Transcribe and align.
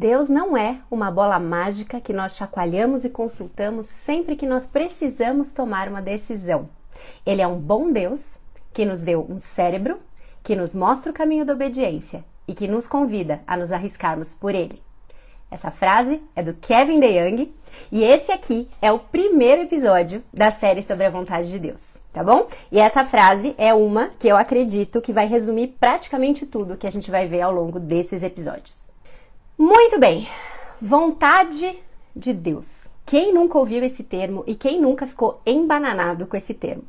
Deus 0.00 0.30
não 0.30 0.56
é 0.56 0.78
uma 0.90 1.10
bola 1.10 1.38
mágica 1.38 2.00
que 2.00 2.10
nós 2.10 2.34
chacoalhamos 2.34 3.04
e 3.04 3.10
consultamos 3.10 3.84
sempre 3.84 4.34
que 4.34 4.46
nós 4.46 4.66
precisamos 4.66 5.52
tomar 5.52 5.88
uma 5.88 6.00
decisão. 6.00 6.70
Ele 7.26 7.42
é 7.42 7.46
um 7.46 7.58
bom 7.58 7.92
Deus 7.92 8.40
que 8.72 8.86
nos 8.86 9.02
deu 9.02 9.26
um 9.28 9.38
cérebro, 9.38 9.98
que 10.42 10.56
nos 10.56 10.74
mostra 10.74 11.10
o 11.10 11.14
caminho 11.14 11.44
da 11.44 11.52
obediência 11.52 12.24
e 12.48 12.54
que 12.54 12.66
nos 12.66 12.88
convida 12.88 13.42
a 13.46 13.58
nos 13.58 13.72
arriscarmos 13.72 14.32
por 14.32 14.54
ele. 14.54 14.82
Essa 15.50 15.70
frase 15.70 16.22
é 16.34 16.42
do 16.42 16.54
Kevin 16.54 16.98
DeYoung 16.98 17.52
e 17.92 18.02
esse 18.02 18.32
aqui 18.32 18.70
é 18.80 18.90
o 18.90 18.98
primeiro 18.98 19.64
episódio 19.64 20.24
da 20.32 20.50
série 20.50 20.80
sobre 20.80 21.04
a 21.04 21.10
vontade 21.10 21.50
de 21.50 21.58
Deus, 21.58 22.00
tá 22.10 22.24
bom? 22.24 22.46
E 22.72 22.80
essa 22.80 23.04
frase 23.04 23.54
é 23.58 23.74
uma 23.74 24.08
que 24.18 24.28
eu 24.28 24.38
acredito 24.38 25.02
que 25.02 25.12
vai 25.12 25.26
resumir 25.26 25.76
praticamente 25.78 26.46
tudo 26.46 26.78
que 26.78 26.86
a 26.86 26.90
gente 26.90 27.10
vai 27.10 27.28
ver 27.28 27.42
ao 27.42 27.52
longo 27.52 27.78
desses 27.78 28.22
episódios. 28.22 28.98
Muito 29.62 29.98
bem, 29.98 30.26
vontade 30.80 31.78
de 32.16 32.32
Deus. 32.32 32.88
Quem 33.04 33.34
nunca 33.34 33.58
ouviu 33.58 33.84
esse 33.84 34.04
termo 34.04 34.42
e 34.46 34.54
quem 34.54 34.80
nunca 34.80 35.06
ficou 35.06 35.42
embananado 35.44 36.26
com 36.26 36.34
esse 36.34 36.54
termo? 36.54 36.82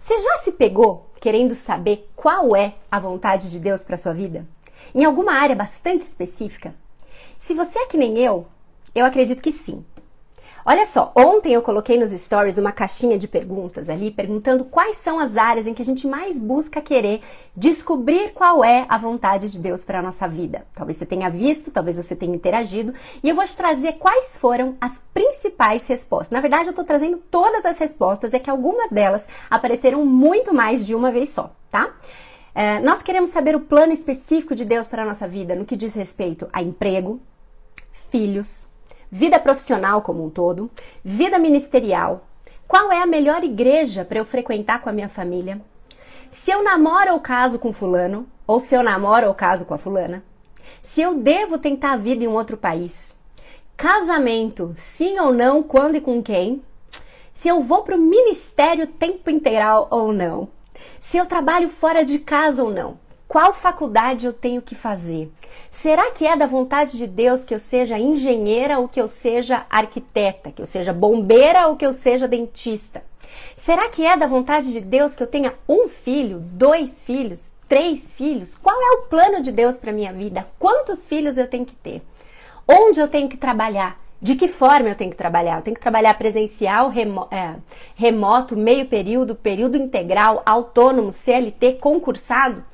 Você 0.00 0.16
já 0.16 0.38
se 0.38 0.52
pegou 0.52 1.10
querendo 1.20 1.56
saber 1.56 2.08
qual 2.14 2.54
é 2.54 2.74
a 2.88 3.00
vontade 3.00 3.50
de 3.50 3.58
Deus 3.58 3.82
para 3.82 3.96
sua 3.96 4.14
vida? 4.14 4.46
Em 4.94 5.04
alguma 5.04 5.32
área 5.32 5.56
bastante 5.56 6.02
específica? 6.02 6.72
Se 7.36 7.54
você 7.54 7.76
é 7.80 7.86
que 7.86 7.98
nem 7.98 8.16
eu, 8.18 8.46
eu 8.94 9.04
acredito 9.04 9.42
que 9.42 9.50
sim. 9.50 9.84
Olha 10.68 10.84
só, 10.84 11.12
ontem 11.14 11.52
eu 11.52 11.62
coloquei 11.62 11.96
nos 11.96 12.10
stories 12.10 12.58
uma 12.58 12.72
caixinha 12.72 13.16
de 13.16 13.28
perguntas 13.28 13.88
ali, 13.88 14.10
perguntando 14.10 14.64
quais 14.64 14.96
são 14.96 15.20
as 15.20 15.36
áreas 15.36 15.64
em 15.64 15.72
que 15.72 15.80
a 15.80 15.84
gente 15.84 16.08
mais 16.08 16.40
busca 16.40 16.80
querer 16.80 17.20
descobrir 17.56 18.32
qual 18.32 18.64
é 18.64 18.84
a 18.88 18.98
vontade 18.98 19.48
de 19.48 19.60
Deus 19.60 19.84
para 19.84 20.00
a 20.00 20.02
nossa 20.02 20.26
vida. 20.26 20.66
Talvez 20.74 20.96
você 20.96 21.06
tenha 21.06 21.30
visto, 21.30 21.70
talvez 21.70 21.96
você 21.96 22.16
tenha 22.16 22.34
interagido, 22.34 22.92
e 23.22 23.28
eu 23.28 23.36
vou 23.36 23.44
te 23.44 23.56
trazer 23.56 23.92
quais 23.92 24.36
foram 24.36 24.76
as 24.80 25.00
principais 25.14 25.86
respostas. 25.86 26.30
Na 26.30 26.40
verdade, 26.40 26.64
eu 26.64 26.70
estou 26.70 26.84
trazendo 26.84 27.18
todas 27.18 27.64
as 27.64 27.78
respostas, 27.78 28.34
é 28.34 28.40
que 28.40 28.50
algumas 28.50 28.90
delas 28.90 29.28
apareceram 29.48 30.04
muito 30.04 30.52
mais 30.52 30.84
de 30.84 30.96
uma 30.96 31.12
vez 31.12 31.30
só, 31.30 31.54
tá? 31.70 31.94
É, 32.52 32.80
nós 32.80 33.02
queremos 33.02 33.30
saber 33.30 33.54
o 33.54 33.60
plano 33.60 33.92
específico 33.92 34.52
de 34.52 34.64
Deus 34.64 34.88
para 34.88 35.04
a 35.04 35.06
nossa 35.06 35.28
vida 35.28 35.54
no 35.54 35.64
que 35.64 35.76
diz 35.76 35.94
respeito 35.94 36.48
a 36.52 36.60
emprego, 36.60 37.20
filhos, 38.10 38.66
vida 39.10 39.38
profissional 39.38 40.02
como 40.02 40.24
um 40.24 40.30
todo, 40.30 40.70
vida 41.04 41.38
ministerial, 41.38 42.24
qual 42.66 42.90
é 42.90 43.00
a 43.00 43.06
melhor 43.06 43.44
igreja 43.44 44.04
para 44.04 44.18
eu 44.18 44.24
frequentar 44.24 44.80
com 44.80 44.88
a 44.88 44.92
minha 44.92 45.08
família, 45.08 45.60
se 46.28 46.50
eu 46.50 46.62
namoro 46.62 47.12
ou 47.12 47.20
caso 47.20 47.58
com 47.58 47.72
fulano, 47.72 48.26
ou 48.46 48.58
se 48.58 48.74
eu 48.74 48.82
namoro 48.82 49.28
ou 49.28 49.34
caso 49.34 49.64
com 49.64 49.74
a 49.74 49.78
fulana, 49.78 50.22
se 50.82 51.00
eu 51.00 51.14
devo 51.14 51.58
tentar 51.58 51.92
a 51.92 51.96
vida 51.96 52.24
em 52.24 52.28
um 52.28 52.34
outro 52.34 52.56
país, 52.56 53.18
casamento, 53.76 54.72
sim 54.74 55.18
ou 55.18 55.32
não, 55.32 55.62
quando 55.62 55.96
e 55.96 56.00
com 56.00 56.22
quem, 56.22 56.62
se 57.32 57.48
eu 57.48 57.60
vou 57.60 57.82
para 57.82 57.96
o 57.96 58.00
ministério 58.00 58.86
tempo 58.86 59.30
integral 59.30 59.86
ou 59.90 60.12
não, 60.12 60.48
se 60.98 61.16
eu 61.16 61.26
trabalho 61.26 61.68
fora 61.68 62.04
de 62.04 62.18
casa 62.18 62.64
ou 62.64 62.70
não, 62.70 62.98
qual 63.36 63.52
faculdade 63.52 64.24
eu 64.24 64.32
tenho 64.32 64.62
que 64.62 64.74
fazer? 64.74 65.30
Será 65.68 66.10
que 66.10 66.26
é 66.26 66.34
da 66.34 66.46
vontade 66.46 66.96
de 66.96 67.06
Deus 67.06 67.44
que 67.44 67.52
eu 67.52 67.58
seja 67.58 67.98
engenheira 67.98 68.78
ou 68.78 68.88
que 68.88 68.98
eu 68.98 69.06
seja 69.06 69.66
arquiteta, 69.68 70.50
que 70.50 70.62
eu 70.62 70.64
seja 70.64 70.90
bombeira 70.90 71.68
ou 71.68 71.76
que 71.76 71.84
eu 71.84 71.92
seja 71.92 72.26
dentista? 72.26 73.04
Será 73.54 73.90
que 73.90 74.06
é 74.06 74.16
da 74.16 74.26
vontade 74.26 74.72
de 74.72 74.80
Deus 74.80 75.14
que 75.14 75.22
eu 75.22 75.26
tenha 75.26 75.52
um 75.68 75.86
filho, 75.86 76.38
dois 76.38 77.04
filhos, 77.04 77.54
três 77.68 78.14
filhos? 78.14 78.56
Qual 78.56 78.74
é 78.74 78.92
o 78.92 79.02
plano 79.02 79.42
de 79.42 79.52
Deus 79.52 79.76
para 79.76 79.92
minha 79.92 80.14
vida? 80.14 80.48
Quantos 80.58 81.06
filhos 81.06 81.36
eu 81.36 81.46
tenho 81.46 81.66
que 81.66 81.74
ter? 81.74 82.00
Onde 82.66 83.00
eu 83.00 83.06
tenho 83.06 83.28
que 83.28 83.36
trabalhar? 83.36 84.00
De 84.18 84.34
que 84.34 84.48
forma 84.48 84.88
eu 84.88 84.94
tenho 84.94 85.10
que 85.10 85.16
trabalhar? 85.16 85.58
Eu 85.58 85.62
tenho 85.62 85.74
que 85.74 85.82
trabalhar 85.82 86.16
presencial, 86.16 86.88
remo 86.88 87.28
é, 87.30 87.56
remoto, 87.96 88.56
meio 88.56 88.86
período, 88.86 89.34
período 89.34 89.76
integral, 89.76 90.42
autônomo, 90.46 91.12
CLT, 91.12 91.74
concursado? 91.74 92.64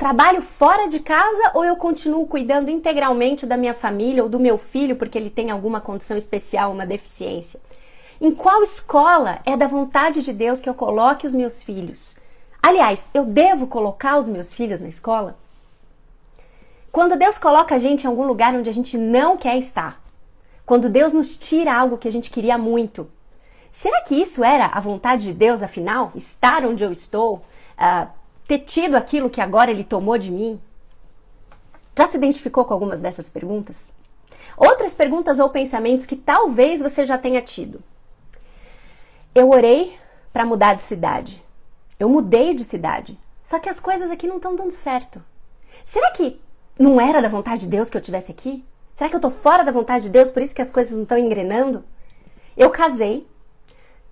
Trabalho 0.00 0.40
fora 0.40 0.88
de 0.88 0.98
casa 0.98 1.50
ou 1.52 1.62
eu 1.62 1.76
continuo 1.76 2.26
cuidando 2.26 2.70
integralmente 2.70 3.44
da 3.44 3.54
minha 3.54 3.74
família 3.74 4.22
ou 4.22 4.30
do 4.30 4.40
meu 4.40 4.56
filho 4.56 4.96
porque 4.96 5.18
ele 5.18 5.28
tem 5.28 5.50
alguma 5.50 5.78
condição 5.78 6.16
especial, 6.16 6.72
uma 6.72 6.86
deficiência? 6.86 7.60
Em 8.18 8.34
qual 8.34 8.62
escola 8.62 9.40
é 9.44 9.58
da 9.58 9.66
vontade 9.66 10.22
de 10.22 10.32
Deus 10.32 10.58
que 10.58 10.70
eu 10.70 10.72
coloque 10.72 11.26
os 11.26 11.34
meus 11.34 11.62
filhos? 11.62 12.16
Aliás, 12.62 13.10
eu 13.12 13.26
devo 13.26 13.66
colocar 13.66 14.16
os 14.16 14.26
meus 14.26 14.54
filhos 14.54 14.80
na 14.80 14.88
escola? 14.88 15.36
Quando 16.90 17.18
Deus 17.18 17.36
coloca 17.36 17.74
a 17.74 17.78
gente 17.78 18.04
em 18.04 18.06
algum 18.06 18.26
lugar 18.26 18.54
onde 18.54 18.70
a 18.70 18.72
gente 18.72 18.96
não 18.96 19.36
quer 19.36 19.58
estar, 19.58 20.02
quando 20.64 20.88
Deus 20.88 21.12
nos 21.12 21.36
tira 21.36 21.74
algo 21.74 21.98
que 21.98 22.08
a 22.08 22.12
gente 22.12 22.30
queria 22.30 22.56
muito, 22.56 23.06
será 23.70 24.00
que 24.00 24.14
isso 24.14 24.42
era 24.42 24.64
a 24.64 24.80
vontade 24.80 25.24
de 25.24 25.34
Deus, 25.34 25.62
afinal? 25.62 26.10
Estar 26.14 26.64
onde 26.64 26.82
eu 26.82 26.90
estou? 26.90 27.42
Uh, 27.78 28.19
ter 28.50 28.58
tido 28.58 28.96
aquilo 28.96 29.30
que 29.30 29.40
agora 29.40 29.70
ele 29.70 29.84
tomou 29.84 30.18
de 30.18 30.32
mim? 30.32 30.60
Já 31.96 32.08
se 32.08 32.16
identificou 32.16 32.64
com 32.64 32.74
algumas 32.74 32.98
dessas 32.98 33.30
perguntas? 33.30 33.92
Outras 34.56 34.92
perguntas 34.92 35.38
ou 35.38 35.50
pensamentos 35.50 36.04
que 36.04 36.16
talvez 36.16 36.82
você 36.82 37.06
já 37.06 37.16
tenha 37.16 37.40
tido. 37.40 37.80
Eu 39.32 39.50
orei 39.50 39.96
para 40.32 40.44
mudar 40.44 40.74
de 40.74 40.82
cidade. 40.82 41.40
Eu 41.96 42.08
mudei 42.08 42.52
de 42.52 42.64
cidade. 42.64 43.16
Só 43.40 43.60
que 43.60 43.68
as 43.68 43.78
coisas 43.78 44.10
aqui 44.10 44.26
não 44.26 44.38
estão 44.38 44.56
dando 44.56 44.72
certo. 44.72 45.22
Será 45.84 46.10
que 46.10 46.40
não 46.76 47.00
era 47.00 47.22
da 47.22 47.28
vontade 47.28 47.60
de 47.60 47.68
Deus 47.68 47.88
que 47.88 47.96
eu 47.96 48.00
tivesse 48.00 48.32
aqui? 48.32 48.64
Será 48.96 49.08
que 49.08 49.14
eu 49.14 49.18
estou 49.18 49.30
fora 49.30 49.62
da 49.62 49.70
vontade 49.70 50.06
de 50.06 50.10
Deus, 50.10 50.28
por 50.28 50.42
isso 50.42 50.56
que 50.56 50.62
as 50.62 50.72
coisas 50.72 50.94
não 50.94 51.04
estão 51.04 51.16
engrenando? 51.16 51.84
Eu 52.56 52.68
casei. 52.70 53.28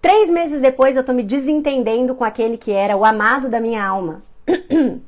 Três 0.00 0.30
meses 0.30 0.60
depois 0.60 0.94
eu 0.94 1.00
estou 1.00 1.12
me 1.14 1.24
desentendendo 1.24 2.14
com 2.14 2.22
aquele 2.22 2.56
que 2.56 2.70
era 2.70 2.96
o 2.96 3.04
amado 3.04 3.48
da 3.48 3.60
minha 3.60 3.84
alma. 3.84 4.27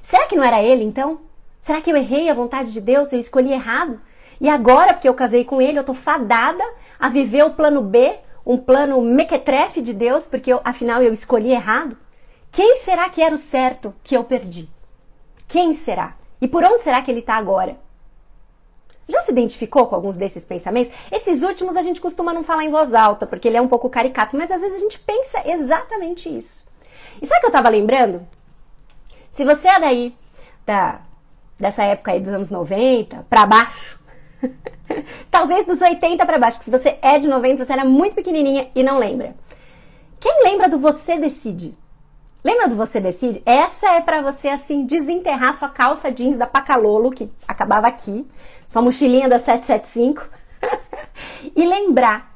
Será 0.00 0.26
que 0.26 0.36
não 0.36 0.44
era 0.44 0.62
ele 0.62 0.84
então? 0.84 1.20
Será 1.60 1.80
que 1.80 1.90
eu 1.90 1.96
errei 1.96 2.28
a 2.28 2.34
vontade 2.34 2.72
de 2.72 2.80
Deus? 2.80 3.12
Eu 3.12 3.18
escolhi 3.18 3.52
errado? 3.52 4.00
E 4.40 4.48
agora, 4.48 4.94
porque 4.94 5.08
eu 5.08 5.14
casei 5.14 5.44
com 5.44 5.60
ele, 5.60 5.78
eu 5.78 5.84
tô 5.84 5.94
fadada 5.94 6.62
a 6.98 7.08
viver 7.08 7.44
o 7.44 7.50
plano 7.50 7.82
B, 7.82 8.16
um 8.46 8.56
plano 8.56 9.00
mequetrefe 9.02 9.82
de 9.82 9.92
Deus, 9.92 10.26
porque 10.26 10.52
eu, 10.52 10.60
afinal 10.64 11.02
eu 11.02 11.12
escolhi 11.12 11.50
errado? 11.50 11.96
Quem 12.50 12.76
será 12.76 13.08
que 13.08 13.20
era 13.20 13.34
o 13.34 13.38
certo 13.38 13.94
que 14.02 14.16
eu 14.16 14.24
perdi? 14.24 14.68
Quem 15.46 15.74
será? 15.74 16.16
E 16.40 16.46
por 16.46 16.62
onde 16.64 16.82
será 16.82 17.02
que 17.02 17.10
ele 17.10 17.20
está 17.20 17.34
agora? 17.34 17.76
Já 19.08 19.22
se 19.22 19.32
identificou 19.32 19.86
com 19.86 19.94
alguns 19.94 20.16
desses 20.16 20.44
pensamentos? 20.44 20.92
Esses 21.10 21.42
últimos 21.42 21.76
a 21.76 21.82
gente 21.82 22.00
costuma 22.00 22.32
não 22.32 22.44
falar 22.44 22.64
em 22.64 22.70
voz 22.70 22.94
alta, 22.94 23.26
porque 23.26 23.48
ele 23.48 23.56
é 23.56 23.60
um 23.60 23.68
pouco 23.68 23.88
caricato, 23.88 24.36
mas 24.36 24.52
às 24.52 24.60
vezes 24.60 24.76
a 24.76 24.80
gente 24.80 24.98
pensa 25.00 25.42
exatamente 25.46 26.28
isso. 26.28 26.66
E 27.20 27.26
sabe 27.26 27.38
o 27.38 27.40
que 27.40 27.46
eu 27.46 27.50
estava 27.50 27.68
lembrando? 27.68 28.26
Se 29.30 29.44
você 29.44 29.68
é 29.68 29.80
daí, 29.80 30.16
da, 30.66 31.00
dessa 31.58 31.82
época 31.84 32.12
aí 32.12 32.20
dos 32.20 32.32
anos 32.32 32.50
90 32.50 33.26
para 33.28 33.46
baixo, 33.46 33.98
talvez 35.30 35.66
dos 35.66 35.80
80 35.80 36.24
para 36.24 36.38
baixo, 36.38 36.58
que 36.58 36.64
se 36.64 36.70
você 36.70 36.98
é 37.02 37.18
de 37.18 37.28
90, 37.28 37.64
você 37.64 37.72
era 37.72 37.84
muito 37.84 38.14
pequenininha 38.14 38.70
e 38.74 38.82
não 38.82 38.98
lembra. 38.98 39.34
Quem 40.20 40.44
lembra 40.44 40.68
do 40.68 40.78
Você 40.78 41.16
Decide? 41.18 41.76
Lembra 42.42 42.68
do 42.68 42.76
Você 42.76 43.00
Decide? 43.00 43.42
Essa 43.44 43.90
é 43.94 44.00
para 44.00 44.22
você, 44.22 44.48
assim, 44.48 44.84
desenterrar 44.84 45.54
sua 45.54 45.68
calça 45.68 46.10
jeans 46.10 46.38
da 46.38 46.46
Pacalolo, 46.46 47.10
que 47.10 47.30
acabava 47.46 47.86
aqui, 47.86 48.26
sua 48.66 48.82
mochilinha 48.82 49.28
da 49.28 49.38
775, 49.38 50.28
e 51.54 51.66
lembrar 51.66 52.34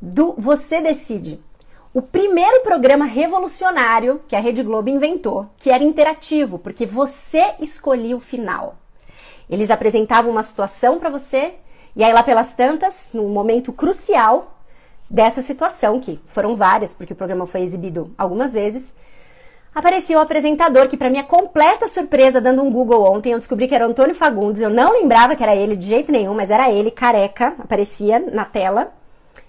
do 0.00 0.34
Você 0.36 0.80
Decide 0.80 1.40
o 1.96 2.02
primeiro 2.02 2.60
programa 2.60 3.06
revolucionário 3.06 4.20
que 4.28 4.36
a 4.36 4.38
Rede 4.38 4.62
Globo 4.62 4.90
inventou, 4.90 5.46
que 5.56 5.70
era 5.70 5.82
interativo, 5.82 6.58
porque 6.58 6.84
você 6.84 7.54
escolhia 7.58 8.14
o 8.14 8.20
final. 8.20 8.76
Eles 9.48 9.70
apresentavam 9.70 10.30
uma 10.30 10.42
situação 10.42 10.98
para 10.98 11.08
você 11.08 11.54
e 11.96 12.04
aí 12.04 12.12
lá 12.12 12.22
pelas 12.22 12.52
tantas, 12.52 13.12
num 13.14 13.30
momento 13.30 13.72
crucial 13.72 14.58
dessa 15.08 15.40
situação, 15.40 15.98
que 15.98 16.20
foram 16.26 16.54
várias, 16.54 16.92
porque 16.92 17.14
o 17.14 17.16
programa 17.16 17.46
foi 17.46 17.62
exibido 17.62 18.12
algumas 18.18 18.52
vezes, 18.52 18.94
apareceu 19.74 20.18
o 20.18 20.22
apresentador, 20.22 20.88
que 20.88 20.98
para 20.98 21.08
minha 21.08 21.24
completa 21.24 21.88
surpresa, 21.88 22.42
dando 22.42 22.62
um 22.62 22.70
Google 22.70 23.10
ontem, 23.10 23.32
eu 23.32 23.38
descobri 23.38 23.66
que 23.66 23.74
era 23.74 23.86
Antônio 23.86 24.14
Fagundes. 24.14 24.60
Eu 24.60 24.68
não 24.68 24.92
lembrava 24.92 25.34
que 25.34 25.42
era 25.42 25.56
ele 25.56 25.74
de 25.74 25.86
jeito 25.86 26.12
nenhum, 26.12 26.34
mas 26.34 26.50
era 26.50 26.70
ele, 26.70 26.90
careca, 26.90 27.54
aparecia 27.58 28.18
na 28.18 28.44
tela 28.44 28.92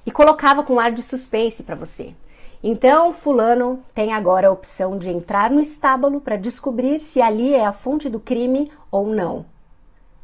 e 0.06 0.12
colocava 0.12 0.64
com 0.64 0.80
ar 0.80 0.94
de 0.94 1.02
suspense 1.02 1.64
para 1.64 1.76
você. 1.76 2.16
Então, 2.64 3.14
fulano 3.14 3.80
tem 3.94 4.14
agora 4.14 4.48
a 4.48 4.52
opção 4.52 4.98
de 4.98 5.10
entrar 5.10 5.52
no 5.52 5.60
estábulo 5.60 6.20
para 6.20 6.38
descobrir 6.38 7.00
se 7.00 7.22
ali 7.22 7.54
é 7.54 7.66
a 7.66 7.72
fonte 7.72 8.10
do 8.10 8.20
crime 8.20 8.72
ou 8.92 9.08
não. 9.08 9.46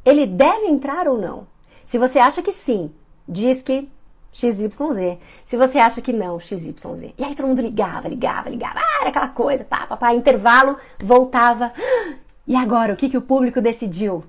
Ele 0.04 0.26
deve 0.26 0.68
entrar 0.68 1.08
ou 1.08 1.18
não? 1.18 1.48
Se 1.86 1.98
você 1.98 2.20
acha 2.20 2.42
que 2.42 2.52
sim, 2.52 2.92
diz 3.28 3.62
que 3.62 3.88
XYZ. 4.34 5.20
Se 5.46 5.56
você 5.56 5.78
acha 5.78 6.02
que 6.02 6.12
não, 6.12 6.40
XYZ. 6.40 7.14
E 7.18 7.24
aí 7.24 7.36
todo 7.36 7.48
mundo 7.48 7.62
ligava, 7.62 8.08
ligava, 8.08 8.50
ligava. 8.50 8.80
Ah, 8.80 9.02
era 9.02 9.10
aquela 9.10 9.30
coisa, 9.30 9.64
pá, 9.64 9.86
pá, 9.86 9.96
pá. 9.96 10.14
Intervalo, 10.14 10.78
voltava. 11.00 11.72
E 12.46 12.58
agora, 12.58 12.94
o 12.94 12.98
que, 12.98 13.08
que 13.08 13.18
o 13.18 13.22
público 13.22 13.62
decidiu? 13.62 14.22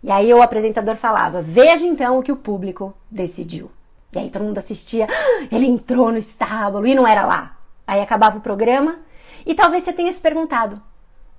E 0.00 0.08
aí 0.08 0.32
o 0.32 0.40
apresentador 0.40 0.94
falava: 0.94 1.42
Veja 1.42 1.84
então 1.84 2.16
o 2.16 2.22
que 2.22 2.30
o 2.30 2.36
público 2.36 2.94
decidiu. 3.10 3.68
E 4.16 4.18
aí 4.18 4.30
todo 4.30 4.44
mundo 4.44 4.58
assistia. 4.58 5.06
Ele 5.52 5.66
entrou 5.66 6.10
no 6.10 6.16
estábulo 6.16 6.86
e 6.86 6.94
não 6.94 7.06
era 7.06 7.26
lá. 7.26 7.58
Aí 7.86 8.00
acabava 8.00 8.38
o 8.38 8.40
programa. 8.40 8.98
E 9.44 9.54
talvez 9.54 9.84
você 9.84 9.92
tenha 9.92 10.10
se 10.10 10.20
perguntado: 10.20 10.80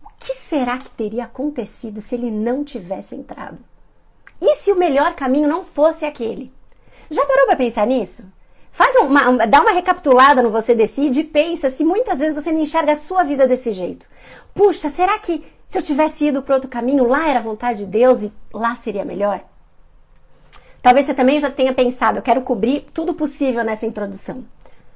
o 0.03 0.09
que 0.19 0.33
será 0.33 0.77
que 0.77 0.89
teria 0.91 1.25
acontecido 1.25 1.99
se 1.99 2.15
ele 2.15 2.29
não 2.29 2.63
tivesse 2.63 3.15
entrado? 3.15 3.57
E 4.39 4.55
se 4.55 4.71
o 4.71 4.77
melhor 4.77 5.15
caminho 5.15 5.49
não 5.49 5.63
fosse 5.63 6.05
aquele? 6.05 6.53
Já 7.09 7.25
parou 7.25 7.47
para 7.47 7.55
pensar 7.55 7.87
nisso? 7.87 8.31
Faz 8.71 8.95
uma, 8.97 9.47
dá 9.47 9.61
uma 9.61 9.71
recapitulada 9.71 10.43
no 10.43 10.51
Você 10.51 10.75
Decide 10.75 11.21
e 11.21 11.23
pensa 11.23 11.69
se 11.71 11.83
muitas 11.83 12.19
vezes 12.19 12.35
você 12.35 12.51
não 12.51 12.61
enxerga 12.61 12.91
a 12.91 12.95
sua 12.95 13.23
vida 13.23 13.47
desse 13.47 13.71
jeito. 13.71 14.05
Puxa, 14.53 14.87
será 14.89 15.17
que 15.17 15.43
se 15.65 15.79
eu 15.79 15.81
tivesse 15.81 16.27
ido 16.27 16.43
para 16.43 16.53
outro 16.53 16.69
caminho, 16.69 17.07
lá 17.07 17.27
era 17.27 17.41
vontade 17.41 17.79
de 17.79 17.85
Deus 17.87 18.21
e 18.21 18.31
lá 18.53 18.75
seria 18.75 19.03
melhor? 19.03 19.43
Talvez 20.87 21.05
você 21.05 21.13
também 21.13 21.37
já 21.37 21.51
tenha 21.51 21.73
pensado, 21.73 22.17
eu 22.19 22.21
quero 22.21 22.41
cobrir 22.41 22.87
tudo 22.93 23.13
possível 23.13 23.61
nessa 23.61 23.85
introdução. 23.85 24.45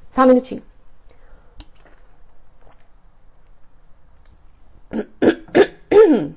Só 0.07 0.21
um 0.21 0.27
minutinho. 0.27 0.63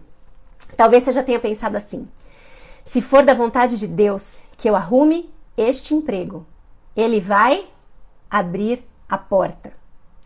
Talvez 0.76 1.04
você 1.04 1.12
já 1.12 1.22
tenha 1.22 1.38
pensado 1.38 1.76
assim: 1.76 2.08
se 2.82 3.00
for 3.00 3.24
da 3.24 3.32
vontade 3.32 3.78
de 3.78 3.86
Deus 3.86 4.42
que 4.58 4.68
eu 4.68 4.74
arrume 4.74 5.32
este 5.56 5.94
emprego, 5.94 6.44
ele 6.96 7.20
vai 7.20 7.64
abrir 8.28 8.84
a 9.08 9.16
porta. 9.16 9.72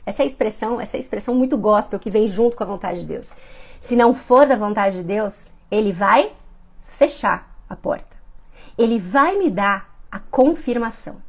Essa 0.07 0.23
é 0.23 0.25
a 0.25 0.27
expressão, 0.27 0.81
essa 0.81 0.97
é 0.97 0.99
a 0.99 1.01
expressão 1.01 1.35
muito 1.35 1.59
gospel 1.59 2.01
que 2.01 2.09
vem 2.11 2.27
junto 2.27 2.57
com 2.57 2.63
a 2.63 2.67
vontade 2.67 3.03
de 3.03 3.07
Deus. 3.07 3.37
Se 3.79 3.95
não 3.95 4.15
for 4.15 4.47
da 4.47 4.57
vontade 4.57 4.97
de 4.97 5.03
Deus, 5.03 5.53
ele 5.71 5.93
vai 5.93 6.33
fechar 6.83 7.55
a 7.69 7.77
porta. 7.77 8.18
Ele 8.79 8.99
vai 8.99 9.37
me 9.37 9.51
dar 9.51 9.99
a 10.11 10.19
confirmação. 10.19 11.21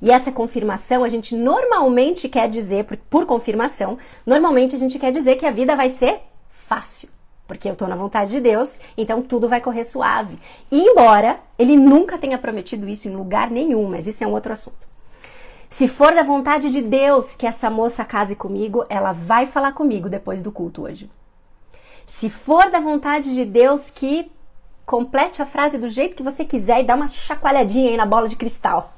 E 0.00 0.10
essa 0.10 0.30
confirmação 0.30 1.02
a 1.02 1.08
gente 1.08 1.34
normalmente 1.34 2.28
quer 2.28 2.48
dizer, 2.48 2.84
por, 2.84 2.96
por 2.96 3.26
confirmação, 3.26 3.98
normalmente 4.24 4.76
a 4.76 4.78
gente 4.78 4.98
quer 4.98 5.10
dizer 5.10 5.36
que 5.36 5.44
a 5.44 5.50
vida 5.50 5.74
vai 5.74 5.88
ser 5.88 6.20
fácil 6.48 7.08
porque 7.48 7.66
eu 7.66 7.72
estou 7.72 7.88
na 7.88 7.96
vontade 7.96 8.30
de 8.30 8.40
Deus, 8.40 8.78
então 8.94 9.22
tudo 9.22 9.48
vai 9.48 9.58
correr 9.58 9.82
suave. 9.82 10.38
E 10.70 10.78
embora 10.78 11.40
ele 11.58 11.76
nunca 11.76 12.18
tenha 12.18 12.36
prometido 12.36 12.86
isso 12.86 13.08
em 13.08 13.16
lugar 13.16 13.50
nenhum, 13.50 13.88
mas 13.88 14.06
isso 14.06 14.22
é 14.22 14.26
um 14.26 14.34
outro 14.34 14.52
assunto. 14.52 14.86
Se 15.66 15.88
for 15.88 16.14
da 16.14 16.22
vontade 16.22 16.70
de 16.70 16.82
Deus 16.82 17.34
que 17.34 17.46
essa 17.46 17.70
moça 17.70 18.04
case 18.04 18.36
comigo, 18.36 18.84
ela 18.90 19.12
vai 19.12 19.46
falar 19.46 19.72
comigo 19.72 20.10
depois 20.10 20.42
do 20.42 20.52
culto 20.52 20.82
hoje. 20.82 21.10
Se 22.04 22.28
for 22.28 22.70
da 22.70 22.80
vontade 22.80 23.34
de 23.34 23.46
Deus 23.46 23.90
que 23.90 24.30
complete 24.88 25.42
a 25.42 25.46
frase 25.46 25.76
do 25.76 25.86
jeito 25.86 26.16
que 26.16 26.22
você 26.22 26.46
quiser 26.46 26.80
e 26.80 26.84
dá 26.84 26.94
uma 26.94 27.08
chacoalhadinha 27.08 27.90
aí 27.90 27.96
na 27.98 28.06
bola 28.06 28.26
de 28.26 28.34
cristal. 28.36 28.94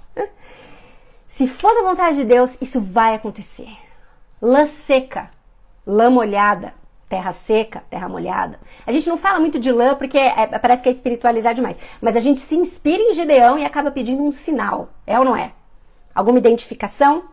Se 1.27 1.49
for 1.49 1.75
da 1.75 1.83
vontade 1.83 2.17
de 2.19 2.25
Deus, 2.25 2.57
isso 2.63 2.81
vai 2.81 3.17
acontecer. 3.17 3.69
Lã 4.41 4.65
seca, 4.65 5.29
lã 5.85 6.09
molhada, 6.09 6.73
terra 7.09 7.33
seca, 7.33 7.83
terra 7.91 8.09
molhada. 8.09 8.61
A 8.87 8.93
gente 8.93 9.09
não 9.09 9.17
fala 9.17 9.41
muito 9.41 9.59
de 9.59 9.73
lã 9.73 9.97
porque 9.97 10.17
é, 10.17 10.47
parece 10.61 10.81
que 10.81 10.89
é 10.89 10.93
espiritualizar 10.93 11.55
demais, 11.55 11.81
mas 12.01 12.15
a 12.15 12.21
gente 12.21 12.39
se 12.39 12.55
inspira 12.55 13.03
em 13.03 13.13
Gideão 13.13 13.59
e 13.59 13.65
acaba 13.65 13.91
pedindo 13.91 14.23
um 14.23 14.31
sinal, 14.31 14.91
é 15.05 15.19
ou 15.19 15.25
não 15.25 15.35
é? 15.35 15.53
Alguma 16.15 16.39
identificação? 16.39 17.25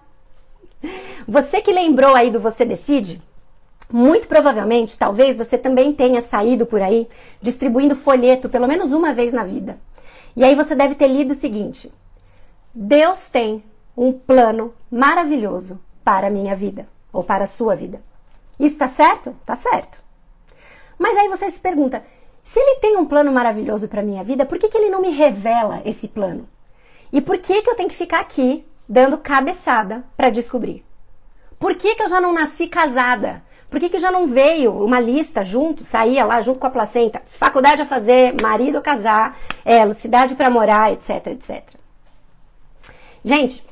Você 1.27 1.62
que 1.62 1.71
lembrou 1.71 2.15
aí 2.15 2.31
do 2.31 2.39
Você 2.39 2.65
Decide, 2.65 3.21
muito 3.92 4.28
provavelmente, 4.28 4.98
talvez 4.98 5.38
você 5.38 5.57
também 5.57 5.92
tenha 5.92 6.22
saído 6.22 6.66
por 6.66 6.81
aí 6.81 7.07
distribuindo 7.42 7.95
folheto 7.95 8.50
pelo 8.50 8.68
menos 8.68 8.92
uma 8.92 9.13
vez 9.13 9.31
na 9.31 9.44
vida. 9.44 9.78
E 10.36 10.44
aí 10.44 10.56
você 10.56 10.75
deve 10.75 10.95
ter 10.95 11.07
lido 11.07 11.31
o 11.31 11.36
seguinte: 11.36 11.92
Deus 12.74 13.30
tem 13.30 13.63
um 13.95 14.12
plano 14.12 14.74
maravilhoso 14.92 15.80
para 16.04 16.28
a 16.28 16.30
minha 16.30 16.56
vida 16.56 16.88
ou 17.12 17.24
para 17.24 17.45
a 17.45 17.48
sua 17.48 17.75
vida. 17.75 18.01
Isso 18.60 18.75
está 18.75 18.88
certo? 18.88 19.36
Tá 19.45 19.56
certo. 19.56 20.04
Mas 20.98 21.16
aí 21.18 21.28
você 21.30 21.50
se 21.50 21.62
pergunta: 21.62 22.04
se 22.44 22.60
ele 22.60 22.80
tem 22.80 22.98
um 22.98 23.06
plano 23.06 23.31
maravilhoso 23.31 23.88
para 23.88 24.04
minha 24.04 24.24
vida, 24.24 24.45
por 24.45 24.57
que, 24.57 24.69
que 24.69 24.78
ele 24.78 24.90
não 24.90 25.01
me 25.01 25.10
revela 25.10 25.81
esse 25.86 26.10
plano? 26.10 26.48
E 27.12 27.22
por 27.22 27.38
que, 27.38 27.62
que 27.62 27.69
eu 27.69 27.75
tenho 27.75 27.90
que 27.90 27.95
ficar 27.95 28.19
aqui 28.19 28.66
dando 28.88 29.18
cabeçada 29.18 30.04
para 30.16 30.30
descobrir? 30.30 30.86
Por 31.60 31.75
que, 31.75 31.95
que 31.95 32.04
eu 32.04 32.10
já 32.10 32.22
não 32.22 32.33
nasci 32.33 32.68
casada? 32.68 33.44
Por 33.69 33.80
que, 33.80 33.90
que 33.90 34.00
já 34.00 34.10
não 34.10 34.25
veio 34.25 34.72
uma 34.72 35.00
lista 35.00 35.44
junto, 35.44 35.84
saía 35.84 36.24
lá 36.24 36.42
junto 36.42 36.60
com 36.60 36.68
a 36.68 36.69
placenta, 36.69 37.22
faculdade 37.25 37.81
a 37.81 37.86
fazer, 37.86 38.36
marido 38.42 38.78
a 38.78 38.81
casar, 38.81 39.38
é, 39.66 39.92
cidade 39.92 40.36
para 40.36 40.50
morar, 40.50 40.94
etc, 40.94 41.28
etc. 41.28 41.64
Gente, 43.24 43.64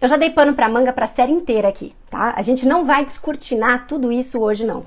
eu 0.00 0.08
já 0.08 0.16
dei 0.16 0.30
pano 0.30 0.54
para 0.54 0.68
manga 0.68 0.92
para 0.92 1.04
a 1.04 1.08
série 1.08 1.32
inteira 1.32 1.68
aqui, 1.68 1.94
tá? 2.08 2.32
A 2.36 2.42
gente 2.42 2.66
não 2.66 2.84
vai 2.84 3.04
descortinar 3.04 3.86
tudo 3.86 4.12
isso 4.12 4.40
hoje 4.40 4.64
não. 4.64 4.86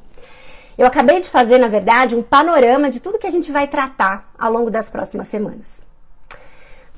Eu 0.77 0.87
acabei 0.87 1.19
de 1.19 1.29
fazer, 1.29 1.57
na 1.59 1.67
verdade, 1.67 2.15
um 2.15 2.23
panorama 2.23 2.89
de 2.89 2.99
tudo 2.99 3.19
que 3.19 3.27
a 3.27 3.31
gente 3.31 3.51
vai 3.51 3.67
tratar 3.67 4.31
ao 4.39 4.51
longo 4.51 4.71
das 4.71 4.89
próximas 4.89 5.27
semanas. 5.27 5.85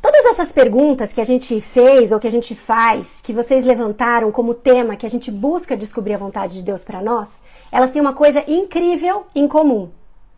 Todas 0.06 0.26
essas 0.26 0.52
perguntas 0.52 1.12
que 1.12 1.20
a 1.20 1.24
gente 1.24 1.60
fez 1.60 2.12
ou 2.12 2.20
que 2.20 2.28
a 2.28 2.32
gente 2.32 2.54
faz, 2.54 3.22
que 3.22 3.34
vocês 3.34 3.66
levantaram 3.66 4.32
como 4.32 4.54
tema, 4.54 4.96
que 4.96 5.06
a 5.08 5.10
gente 5.10 5.32
busca 5.32 5.76
descobrir 5.76 6.14
a 6.14 6.18
vontade 6.20 6.60
de 6.60 6.62
Deus 6.62 6.84
para 6.84 7.02
nós, 7.02 7.42
elas 7.72 7.90
têm 7.90 8.04
uma 8.04 8.14
coisa 8.14 8.44
incrível 8.48 9.26
em 9.34 9.48
comum. 9.48 9.90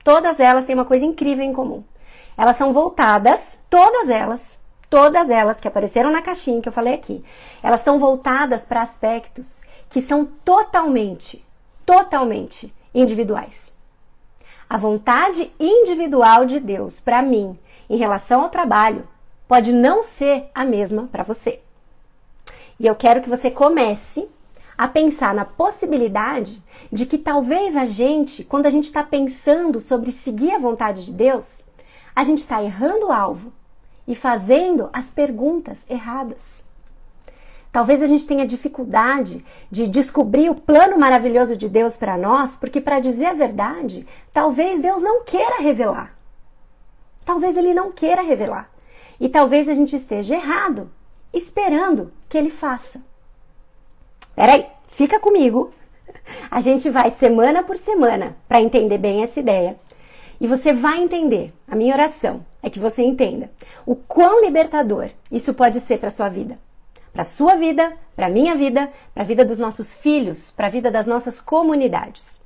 Todas 0.05 0.39
elas 0.39 0.63
têm 0.63 0.73
uma 0.73 0.85
coisa 0.85 1.03
incrível 1.03 1.43
em 1.43 1.51
comum. 1.51 1.83
Elas 2.37 2.55
são 2.55 2.71
voltadas, 2.71 3.59
todas 3.69 4.09
elas, 4.09 4.57
Todas 4.89 5.29
elas 5.29 5.59
que 5.59 5.67
apareceram 5.67 6.11
na 6.11 6.21
caixinha 6.21 6.61
que 6.61 6.69
eu 6.69 6.73
falei 6.73 6.93
aqui, 6.93 7.21
elas 7.61 7.81
estão 7.81 7.99
voltadas 7.99 8.61
para 8.61 8.81
aspectos 8.81 9.65
que 9.89 10.01
são 10.01 10.23
totalmente, 10.45 11.45
totalmente 11.85 12.73
individuais. 12.95 13.75
A 14.69 14.77
vontade 14.77 15.51
individual 15.59 16.45
de 16.45 16.61
Deus 16.61 17.01
para 17.01 17.21
mim 17.21 17.59
em 17.89 17.97
relação 17.97 18.43
ao 18.43 18.49
trabalho 18.49 19.05
pode 19.47 19.71
não 19.71 20.03
ser 20.03 20.49
a 20.53 20.65
mesma 20.65 21.07
para 21.11 21.23
você. 21.23 21.61
E 22.79 22.85
eu 22.85 22.95
quero 22.95 23.21
que 23.21 23.29
você 23.29 23.49
comece 23.49 24.27
a 24.77 24.87
pensar 24.87 25.33
na 25.33 25.43
possibilidade 25.43 26.61
de 26.91 27.05
que 27.05 27.17
talvez 27.17 27.75
a 27.75 27.85
gente, 27.85 28.43
quando 28.43 28.67
a 28.67 28.69
gente 28.69 28.83
está 28.83 29.03
pensando 29.03 29.81
sobre 29.81 30.11
seguir 30.11 30.53
a 30.53 30.59
vontade 30.59 31.05
de 31.05 31.13
Deus, 31.13 31.63
a 32.15 32.23
gente 32.23 32.39
está 32.39 32.61
errando 32.61 33.07
o 33.07 33.11
alvo 33.11 33.51
e 34.07 34.13
fazendo 34.13 34.89
as 34.93 35.09
perguntas 35.09 35.85
erradas. 35.89 36.65
Talvez 37.71 38.01
a 38.01 38.07
gente 38.07 38.25
tenha 38.25 38.45
dificuldade 38.45 39.43
de 39.69 39.87
descobrir 39.87 40.49
o 40.49 40.55
plano 40.55 40.97
maravilhoso 40.97 41.57
de 41.57 41.67
Deus 41.67 41.97
para 41.97 42.17
nós, 42.17 42.55
porque, 42.55 42.79
para 42.79 42.99
dizer 42.99 43.25
a 43.25 43.33
verdade, 43.33 44.07
talvez 44.33 44.79
Deus 44.79 45.01
não 45.01 45.23
queira 45.23 45.61
revelar. 45.61 46.15
Talvez 47.25 47.57
Ele 47.57 47.73
não 47.73 47.91
queira 47.91 48.21
revelar. 48.21 48.69
E 49.19 49.27
talvez 49.27 49.67
a 49.67 49.73
gente 49.73 49.95
esteja 49.95 50.35
errado, 50.35 50.91
esperando 51.33 52.11
que 52.29 52.37
Ele 52.37 52.49
faça. 52.49 53.01
Peraí, 54.35 54.65
fica 54.87 55.19
comigo. 55.19 55.73
A 56.51 56.61
gente 56.61 56.89
vai 56.89 57.09
semana 57.09 57.63
por 57.63 57.77
semana 57.77 58.37
para 58.47 58.61
entender 58.61 58.97
bem 58.97 59.23
essa 59.23 59.39
ideia. 59.39 59.75
E 60.39 60.45
você 60.45 60.71
vai 60.71 61.01
entender. 61.01 61.53
A 61.67 61.75
minha 61.75 61.93
oração 61.93 62.45
é 62.61 62.69
que 62.69 62.79
você 62.79 63.01
entenda 63.01 63.49
o 63.85 63.95
quão 63.95 64.43
libertador 64.43 65.09
isso 65.31 65.53
pode 65.53 65.79
ser 65.79 65.97
para 65.97 66.09
sua 66.09 66.29
vida. 66.29 66.59
Para 67.11 67.23
sua 67.23 67.55
vida, 67.55 67.97
para 68.15 68.29
minha 68.29 68.55
vida, 68.55 68.91
para 69.13 69.23
a 69.23 69.25
vida 69.25 69.43
dos 69.43 69.57
nossos 69.57 69.95
filhos, 69.95 70.51
para 70.51 70.67
a 70.67 70.69
vida 70.69 70.91
das 70.91 71.07
nossas 71.07 71.39
comunidades. 71.39 72.41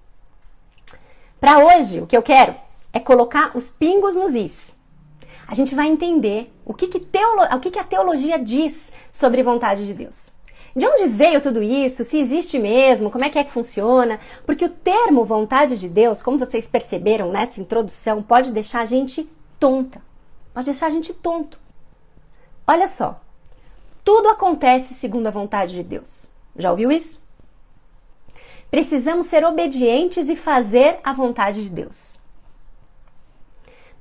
Para 1.42 1.60
hoje, 1.60 2.00
o 2.00 2.08
que 2.08 2.16
eu 2.16 2.22
quero 2.22 2.56
é 2.94 3.00
colocar 3.00 3.52
os 3.56 3.70
pingos 3.70 4.16
nos 4.16 4.34
is. 4.34 4.80
A 5.52 5.54
gente 5.54 5.76
vai 5.76 5.90
entender 5.90 6.50
o 6.64 6.74
que, 6.74 6.88
que, 6.88 6.98
teolo... 6.98 7.44
o 7.44 7.60
que, 7.60 7.72
que 7.72 7.78
a 7.78 7.84
teologia 7.84 8.40
diz 8.40 8.94
sobre 9.12 9.44
vontade 9.44 9.86
de 9.86 9.94
Deus. 9.94 10.32
De 10.74 10.88
onde 10.88 11.08
veio 11.08 11.42
tudo 11.42 11.62
isso? 11.62 12.06
Se 12.06 12.18
existe 12.18 12.58
mesmo? 12.58 13.12
Como 13.12 13.26
é 13.26 13.30
que 13.30 13.38
é 13.38 13.44
que 13.44 13.52
funciona? 13.52 14.18
Porque 14.46 14.64
o 14.64 14.70
termo 14.70 15.26
vontade 15.26 15.78
de 15.78 15.90
Deus, 15.90 16.22
como 16.22 16.40
vocês 16.40 16.70
perceberam 16.70 17.34
nessa 17.34 17.60
introdução, 17.60 18.24
pode 18.24 18.54
deixar 18.54 18.80
a 18.80 18.86
gente 18.86 19.30
tonta. 19.60 20.02
Pode 20.54 20.68
deixar 20.68 20.88
a 20.88 20.92
gente 20.92 21.14
tonto. 21.14 21.60
Olha 22.66 22.88
só. 22.88 23.20
Tudo 24.06 24.30
acontece 24.30 24.94
segundo 24.94 25.28
a 25.28 25.32
vontade 25.32 25.76
de 25.76 25.84
Deus. 25.84 26.30
Já 26.56 26.72
ouviu 26.72 26.90
isso? 26.90 27.22
Precisamos 28.70 29.26
ser 29.26 29.44
obedientes 29.44 30.30
e 30.30 30.38
fazer 30.38 31.02
a 31.04 31.12
vontade 31.12 31.62
de 31.62 31.70
Deus. 31.70 32.21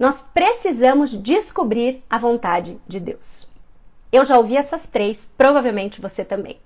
Nós 0.01 0.23
precisamos 0.23 1.11
descobrir 1.11 2.03
a 2.09 2.17
vontade 2.17 2.81
de 2.89 2.99
Deus. 2.99 3.47
Eu 4.11 4.25
já 4.25 4.39
ouvi 4.39 4.57
essas 4.57 4.87
três, 4.87 5.31
provavelmente 5.37 6.01
você 6.01 6.25
também. 6.25 6.59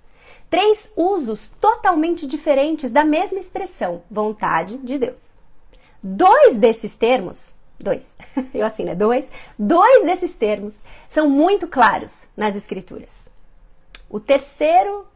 Três 0.49 0.93
usos 0.97 1.49
totalmente 1.61 2.29
diferentes 2.29 2.93
da 2.93 3.05
mesma 3.05 3.41
expressão, 3.41 4.05
vontade 4.09 4.79
de 4.79 4.99
Deus. 4.99 5.35
Dois 6.01 6.57
desses 6.57 6.95
termos, 6.95 7.57
dois, 7.77 8.15
eu 8.55 8.65
assim, 8.65 8.85
né? 8.85 8.95
Dois, 8.95 9.33
dois 9.59 10.05
desses 10.05 10.37
termos 10.37 10.85
são 11.09 11.29
muito 11.29 11.67
claros 11.67 12.29
nas 12.37 12.55
Escrituras. 12.55 13.33
O 14.09 14.21
terceiro, 14.21 15.09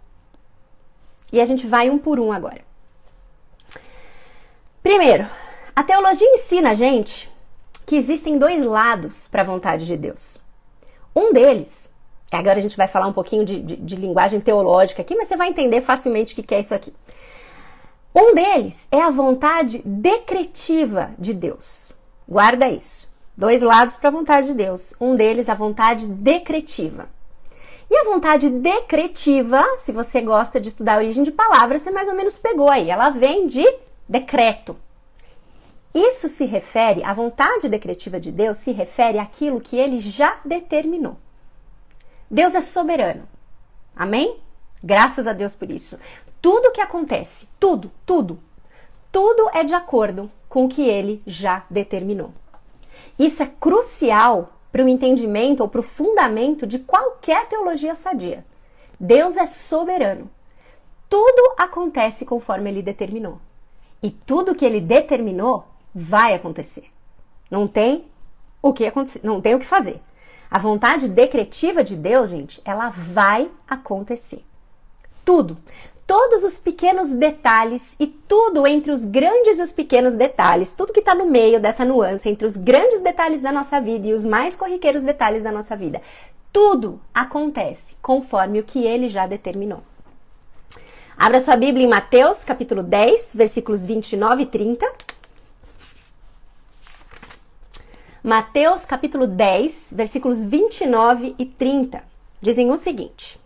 e 1.32 1.40
a 1.40 1.44
gente 1.44 1.68
vai 1.68 1.88
um 1.88 1.98
por 1.98 2.18
um 2.18 2.32
agora. 2.32 2.62
Primeiro, 4.82 5.24
a 5.76 5.84
teologia 5.84 6.26
ensina 6.34 6.70
a 6.70 6.74
gente 6.74 7.37
que 7.88 7.96
existem 7.96 8.38
dois 8.38 8.66
lados 8.66 9.28
para 9.28 9.40
a 9.40 9.46
vontade 9.46 9.86
de 9.86 9.96
Deus. 9.96 10.42
Um 11.16 11.32
deles 11.32 11.90
Agora 12.30 12.58
a 12.58 12.62
gente 12.62 12.76
vai 12.76 12.86
falar 12.86 13.06
um 13.06 13.12
pouquinho 13.14 13.42
de, 13.42 13.58
de, 13.58 13.76
de 13.76 13.96
linguagem 13.96 14.38
teológica 14.38 15.00
aqui, 15.00 15.16
mas 15.16 15.28
você 15.28 15.34
vai 15.34 15.48
entender 15.48 15.80
facilmente 15.80 16.38
o 16.38 16.44
que 16.44 16.54
é 16.54 16.60
isso 16.60 16.74
aqui. 16.74 16.92
Um 18.14 18.34
deles 18.34 18.86
é 18.92 19.00
a 19.00 19.08
vontade 19.08 19.80
decretiva 19.82 21.10
de 21.18 21.32
Deus. 21.32 21.94
Guarda 22.28 22.68
isso. 22.68 23.08
Dois 23.34 23.62
lados 23.62 23.96
para 23.96 24.08
a 24.08 24.12
vontade 24.12 24.48
de 24.48 24.54
Deus. 24.54 24.92
Um 25.00 25.14
deles, 25.14 25.48
a 25.48 25.54
vontade 25.54 26.06
decretiva. 26.06 27.08
E 27.90 27.96
a 27.96 28.04
vontade 28.04 28.50
decretiva, 28.50 29.64
se 29.78 29.90
você 29.90 30.20
gosta 30.20 30.60
de 30.60 30.68
estudar 30.68 30.96
a 30.96 30.98
origem 30.98 31.22
de 31.22 31.30
palavras, 31.30 31.80
você 31.80 31.90
mais 31.90 32.08
ou 32.08 32.14
menos 32.14 32.36
pegou 32.36 32.68
aí. 32.68 32.90
Ela 32.90 33.08
vem 33.08 33.46
de 33.46 33.66
decreto. 34.06 34.76
Isso 35.98 36.28
se 36.28 36.44
refere, 36.44 37.02
a 37.02 37.12
vontade 37.12 37.68
decretiva 37.68 38.20
de 38.20 38.30
Deus 38.30 38.58
se 38.58 38.70
refere 38.70 39.18
àquilo 39.18 39.60
que 39.60 39.76
ele 39.76 39.98
já 39.98 40.38
determinou. 40.44 41.16
Deus 42.30 42.54
é 42.54 42.60
soberano. 42.60 43.28
Amém? 43.96 44.38
Graças 44.80 45.26
a 45.26 45.32
Deus 45.32 45.56
por 45.56 45.68
isso. 45.68 45.98
Tudo 46.40 46.70
que 46.70 46.80
acontece, 46.80 47.48
tudo, 47.58 47.90
tudo, 48.06 48.38
tudo 49.10 49.50
é 49.52 49.64
de 49.64 49.74
acordo 49.74 50.30
com 50.48 50.66
o 50.66 50.68
que 50.68 50.82
ele 50.82 51.20
já 51.26 51.64
determinou. 51.68 52.32
Isso 53.18 53.42
é 53.42 53.46
crucial 53.46 54.52
para 54.70 54.84
o 54.84 54.88
entendimento 54.88 55.62
ou 55.62 55.68
para 55.68 55.80
o 55.80 55.82
fundamento 55.82 56.64
de 56.64 56.78
qualquer 56.78 57.48
teologia 57.48 57.96
sadia. 57.96 58.46
Deus 59.00 59.36
é 59.36 59.46
soberano. 59.46 60.30
Tudo 61.08 61.54
acontece 61.58 62.24
conforme 62.24 62.70
ele 62.70 62.82
determinou. 62.82 63.40
E 64.00 64.12
tudo 64.12 64.54
que 64.54 64.64
ele 64.64 64.80
determinou 64.80 65.64
vai 65.94 66.34
acontecer. 66.34 66.84
Não 67.50 67.66
tem 67.66 68.04
o 68.62 68.72
que 68.72 68.86
acontecer, 68.86 69.20
não 69.22 69.40
tem 69.40 69.54
o 69.54 69.58
que 69.58 69.66
fazer. 69.66 70.00
A 70.50 70.58
vontade 70.58 71.08
decretiva 71.08 71.84
de 71.84 71.96
Deus, 71.96 72.30
gente, 72.30 72.60
ela 72.64 72.88
vai 72.88 73.50
acontecer. 73.68 74.44
Tudo. 75.24 75.58
Todos 76.06 76.42
os 76.42 76.58
pequenos 76.58 77.12
detalhes 77.12 77.94
e 78.00 78.06
tudo 78.06 78.66
entre 78.66 78.90
os 78.90 79.04
grandes 79.04 79.58
e 79.58 79.62
os 79.62 79.70
pequenos 79.70 80.14
detalhes, 80.14 80.72
tudo 80.72 80.92
que 80.92 81.00
está 81.00 81.14
no 81.14 81.26
meio 81.26 81.60
dessa 81.60 81.84
nuance 81.84 82.30
entre 82.30 82.46
os 82.46 82.56
grandes 82.56 83.02
detalhes 83.02 83.42
da 83.42 83.52
nossa 83.52 83.78
vida 83.78 84.06
e 84.06 84.14
os 84.14 84.24
mais 84.24 84.56
corriqueiros 84.56 85.02
detalhes 85.02 85.42
da 85.42 85.52
nossa 85.52 85.76
vida, 85.76 86.00
tudo 86.50 86.98
acontece 87.12 87.94
conforme 88.00 88.58
o 88.58 88.64
que 88.64 88.86
ele 88.86 89.06
já 89.08 89.26
determinou. 89.26 89.82
Abra 91.14 91.40
sua 91.40 91.56
Bíblia 91.56 91.84
em 91.84 91.88
Mateus, 91.88 92.42
capítulo 92.42 92.82
10, 92.82 93.34
versículos 93.34 93.84
29 93.84 94.44
e 94.44 94.46
30. 94.46 94.90
Mateus 98.28 98.84
capítulo 98.84 99.26
10, 99.26 99.94
versículos 99.96 100.44
29 100.44 101.34
e 101.38 101.46
30, 101.46 102.04
dizem 102.42 102.70
o 102.70 102.76
seguinte: 102.76 103.40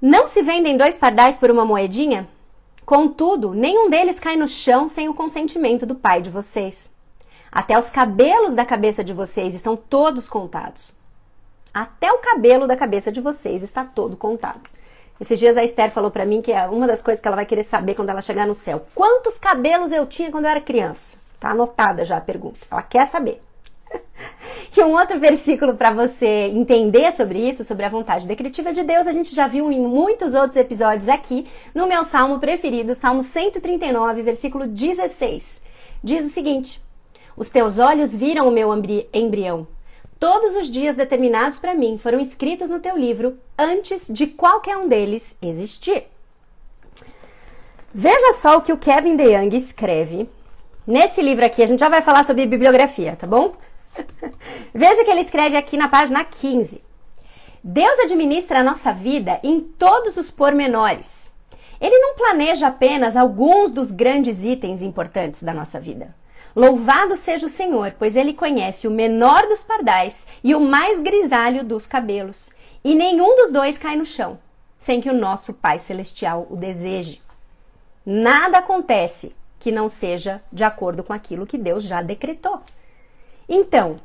Não 0.00 0.26
se 0.26 0.40
vendem 0.40 0.78
dois 0.78 0.96
pardais 0.96 1.36
por 1.36 1.50
uma 1.50 1.66
moedinha? 1.66 2.26
Contudo, 2.86 3.52
nenhum 3.52 3.90
deles 3.90 4.18
cai 4.18 4.36
no 4.38 4.48
chão 4.48 4.88
sem 4.88 5.06
o 5.06 5.12
consentimento 5.12 5.84
do 5.84 5.94
Pai 5.94 6.22
de 6.22 6.30
vocês. 6.30 6.96
Até 7.52 7.78
os 7.78 7.90
cabelos 7.90 8.54
da 8.54 8.64
cabeça 8.64 9.04
de 9.04 9.12
vocês 9.12 9.54
estão 9.54 9.76
todos 9.76 10.26
contados. 10.30 10.96
Até 11.74 12.10
o 12.10 12.20
cabelo 12.20 12.66
da 12.66 12.74
cabeça 12.74 13.12
de 13.12 13.20
vocês 13.20 13.62
está 13.62 13.84
todo 13.84 14.16
contado. 14.16 14.70
Esses 15.20 15.38
dias 15.38 15.58
a 15.58 15.62
Esther 15.62 15.90
falou 15.90 16.10
para 16.10 16.24
mim 16.24 16.40
que 16.40 16.52
é 16.52 16.66
uma 16.66 16.86
das 16.86 17.02
coisas 17.02 17.20
que 17.20 17.28
ela 17.28 17.36
vai 17.36 17.44
querer 17.44 17.64
saber 17.64 17.94
quando 17.94 18.08
ela 18.08 18.22
chegar 18.22 18.46
no 18.46 18.54
céu. 18.54 18.86
Quantos 18.94 19.38
cabelos 19.38 19.92
eu 19.92 20.06
tinha 20.06 20.30
quando 20.30 20.46
eu 20.46 20.52
era 20.52 20.60
criança? 20.62 21.20
Tá 21.42 21.50
anotada 21.50 22.04
já 22.04 22.18
a 22.18 22.20
pergunta. 22.20 22.60
Ela 22.70 22.82
quer 22.82 23.04
saber. 23.04 23.42
E 24.74 24.82
um 24.82 24.92
outro 24.92 25.20
versículo 25.20 25.74
para 25.74 25.90
você 25.90 26.46
entender 26.46 27.12
sobre 27.12 27.46
isso, 27.46 27.62
sobre 27.62 27.84
a 27.84 27.90
vontade 27.90 28.26
decretiva 28.26 28.72
de 28.72 28.82
Deus, 28.82 29.06
a 29.06 29.12
gente 29.12 29.34
já 29.34 29.46
viu 29.46 29.70
em 29.70 29.78
muitos 29.78 30.34
outros 30.34 30.56
episódios 30.56 31.10
aqui, 31.10 31.46
no 31.74 31.86
meu 31.86 32.02
salmo 32.04 32.38
preferido, 32.38 32.94
Salmo 32.94 33.22
139, 33.22 34.22
versículo 34.22 34.66
16. 34.66 35.62
Diz 36.02 36.24
o 36.24 36.30
seguinte: 36.30 36.80
Os 37.36 37.50
teus 37.50 37.78
olhos 37.78 38.16
viram 38.16 38.48
o 38.48 38.50
meu 38.50 38.70
embrião. 39.12 39.66
Todos 40.18 40.56
os 40.56 40.70
dias 40.70 40.96
determinados 40.96 41.58
para 41.58 41.74
mim 41.74 41.98
foram 41.98 42.18
escritos 42.18 42.70
no 42.70 42.80
teu 42.80 42.96
livro 42.96 43.38
antes 43.58 44.08
de 44.08 44.26
qualquer 44.26 44.78
um 44.78 44.88
deles 44.88 45.36
existir. 45.42 46.04
Veja 47.92 48.32
só 48.32 48.56
o 48.56 48.62
que 48.62 48.72
o 48.72 48.78
Kevin 48.78 49.16
DeYoung 49.16 49.54
escreve 49.54 50.30
Nesse 50.86 51.22
livro 51.22 51.44
aqui, 51.44 51.62
a 51.62 51.66
gente 51.66 51.80
já 51.80 51.88
vai 51.88 52.02
falar 52.02 52.24
sobre 52.24 52.44
bibliografia, 52.44 53.14
tá 53.14 53.26
bom? 53.26 53.54
Veja 54.74 55.04
que 55.04 55.10
ele 55.10 55.20
escreve 55.20 55.56
aqui 55.56 55.76
na 55.76 55.88
página 55.88 56.24
15. 56.24 56.82
Deus 57.62 58.00
administra 58.00 58.58
a 58.58 58.64
nossa 58.64 58.92
vida 58.92 59.38
em 59.44 59.60
todos 59.60 60.16
os 60.16 60.30
pormenores. 60.30 61.32
Ele 61.80 61.96
não 61.98 62.14
planeja 62.14 62.66
apenas 62.66 63.16
alguns 63.16 63.70
dos 63.70 63.92
grandes 63.92 64.44
itens 64.44 64.82
importantes 64.82 65.44
da 65.44 65.54
nossa 65.54 65.78
vida. 65.78 66.14
Louvado 66.54 67.16
seja 67.16 67.46
o 67.46 67.48
Senhor, 67.48 67.94
pois 67.96 68.16
ele 68.16 68.34
conhece 68.34 68.88
o 68.88 68.90
menor 68.90 69.46
dos 69.46 69.62
pardais 69.62 70.26
e 70.42 70.54
o 70.54 70.60
mais 70.60 71.00
grisalho 71.00 71.64
dos 71.64 71.86
cabelos, 71.86 72.52
e 72.84 72.94
nenhum 72.94 73.36
dos 73.36 73.52
dois 73.52 73.78
cai 73.78 73.96
no 73.96 74.04
chão, 74.04 74.38
sem 74.76 75.00
que 75.00 75.08
o 75.08 75.14
nosso 75.14 75.54
Pai 75.54 75.78
Celestial 75.78 76.46
o 76.50 76.56
deseje. 76.56 77.22
Nada 78.04 78.58
acontece 78.58 79.34
que 79.62 79.70
não 79.70 79.88
seja 79.88 80.42
de 80.52 80.64
acordo 80.64 81.04
com 81.04 81.12
aquilo 81.12 81.46
que 81.46 81.56
Deus 81.56 81.84
já 81.84 82.02
decretou. 82.02 82.60
Então, 83.48 84.00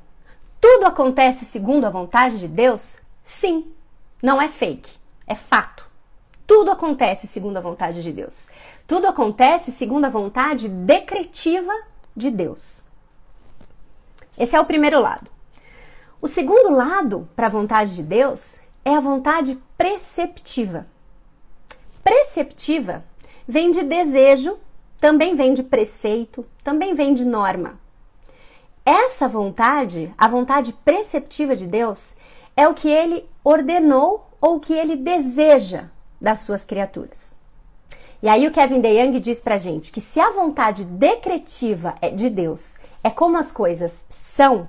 tudo 0.62 0.86
acontece 0.86 1.46
segundo 1.46 1.86
a 1.86 1.90
vontade 1.90 2.38
de 2.38 2.48
Deus? 2.48 3.02
Sim, 3.24 3.66
não 4.22 4.40
é 4.40 4.50
fake, 4.50 5.00
é 5.26 5.34
fato. 5.34 5.90
Tudo 6.46 6.70
acontece 6.70 7.26
segundo 7.26 7.58
a 7.58 7.62
vontade 7.62 8.04
de 8.04 8.12
Deus. 8.12 8.52
Tudo 8.86 9.08
acontece 9.08 9.72
segundo 9.72 10.06
a 10.06 10.10
vontade 10.10 10.70
decretiva 10.70 11.74
de 12.16 12.30
Deus. 12.30 12.84
Esse 14.38 14.56
é 14.56 14.62
o 14.62 14.66
primeiro 14.66 15.02
lado. 15.02 15.28
O 16.22 16.28
segundo 16.28 16.70
lado 16.70 17.28
para 17.36 17.48
a 17.48 17.50
vontade 17.50 17.96
de 17.96 18.04
Deus 18.04 18.60
é 18.86 18.94
a 18.94 19.00
vontade 19.00 19.58
preceptiva. 19.76 20.86
Preceptiva 22.04 23.04
vem 23.48 23.72
de 23.72 23.82
desejo 23.82 24.60
também 25.00 25.36
vem 25.36 25.54
de 25.54 25.64
preceito, 25.64 26.46
também 26.64 26.94
vem 26.94 27.14
de 27.14 27.26
norma. 27.26 27.80
Essa 28.86 29.28
vontade, 29.28 30.14
a 30.18 30.28
vontade 30.28 30.74
preceptiva 30.74 31.56
de 31.56 31.68
Deus, 31.68 32.16
é 32.56 32.68
o 32.68 32.74
que 32.74 32.90
ele 32.90 33.30
ordenou 33.44 34.30
ou 34.40 34.56
o 34.56 34.60
que 34.60 34.74
ele 34.74 34.96
deseja 34.96 35.86
das 36.20 36.40
suas 36.40 36.64
criaturas. 36.64 37.38
E 38.22 38.28
aí 38.28 38.48
o 38.48 38.52
Kevin 38.52 38.82
DeYoung 38.82 39.20
diz 39.20 39.40
pra 39.40 39.58
gente 39.58 39.92
que 39.92 40.02
se 40.02 40.20
a 40.20 40.32
vontade 40.32 40.84
decretiva 40.84 41.96
é 42.02 42.10
de 42.10 42.30
Deus 42.30 42.80
é 43.04 43.10
como 43.10 43.38
as 43.38 43.52
coisas 43.52 44.06
são, 44.10 44.68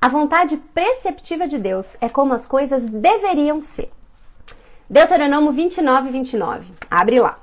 a 0.00 0.08
vontade 0.08 0.56
preceptiva 0.56 1.46
de 1.46 1.58
Deus 1.58 1.96
é 2.00 2.08
como 2.08 2.34
as 2.34 2.44
coisas 2.44 2.88
deveriam 2.88 3.60
ser. 3.60 3.88
Deuteronômio 4.90 5.52
29, 5.52 6.10
29. 6.10 6.74
Abre 6.90 7.20
lá. 7.20 7.38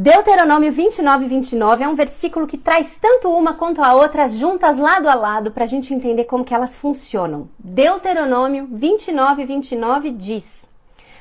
Deuteronômio 0.00 0.70
29, 0.70 1.26
29 1.26 1.82
é 1.82 1.88
um 1.88 1.94
versículo 1.96 2.46
que 2.46 2.56
traz 2.56 2.96
tanto 2.98 3.32
uma 3.32 3.54
quanto 3.54 3.82
a 3.82 3.94
outra 3.94 4.28
juntas 4.28 4.78
lado 4.78 5.08
a 5.08 5.14
lado 5.16 5.50
para 5.50 5.64
a 5.64 5.66
gente 5.66 5.92
entender 5.92 6.22
como 6.22 6.44
que 6.44 6.54
elas 6.54 6.76
funcionam. 6.76 7.48
Deuteronômio 7.58 8.68
29, 8.70 9.44
29 9.44 10.10
diz: 10.12 10.70